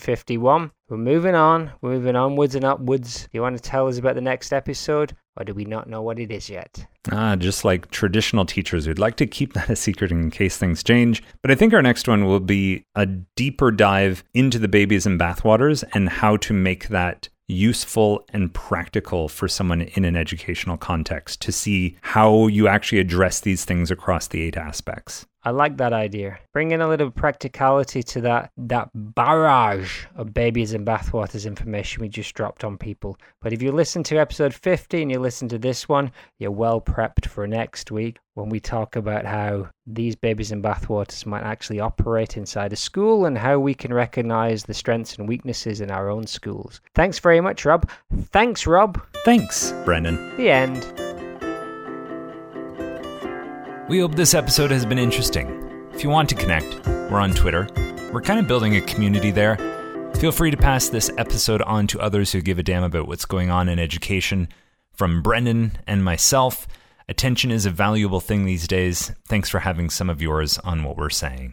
[0.00, 0.70] 51.
[0.88, 1.70] We're moving on.
[1.82, 3.28] We're moving onwards and upwards.
[3.32, 5.14] You want to tell us about the next episode?
[5.36, 6.86] Or do we not know what it is yet?
[7.12, 10.82] Ah, just like traditional teachers, we'd like to keep that a secret in case things
[10.82, 11.22] change.
[11.42, 15.20] But I think our next one will be a deeper dive into the babies and
[15.20, 21.42] bathwaters and how to make that useful and practical for someone in an educational context
[21.42, 25.26] to see how you actually address these things across the eight aspects.
[25.44, 26.38] I like that idea.
[26.52, 32.08] Bring in a little practicality to that that barrage of babies and bathwaters information we
[32.08, 33.18] just dropped on people.
[33.42, 36.80] But if you listen to episode 50 and you listen to this one, you're well
[36.80, 41.78] prepped for next week when we talk about how these babies and bathwaters might actually
[41.78, 46.08] operate inside a school and how we can recognize the strengths and weaknesses in our
[46.08, 46.80] own schools.
[46.94, 47.88] Thanks very much, Rob.
[48.32, 49.00] Thanks, Rob.
[49.24, 50.36] Thanks, Brendan.
[50.36, 51.03] The end.
[53.86, 55.90] We hope this episode has been interesting.
[55.92, 57.68] If you want to connect, we're on Twitter.
[58.14, 59.58] We're kind of building a community there.
[60.14, 63.26] Feel free to pass this episode on to others who give a damn about what's
[63.26, 64.48] going on in education.
[64.94, 66.66] From Brendan and myself,
[67.10, 69.12] attention is a valuable thing these days.
[69.28, 71.52] Thanks for having some of yours on what we're saying.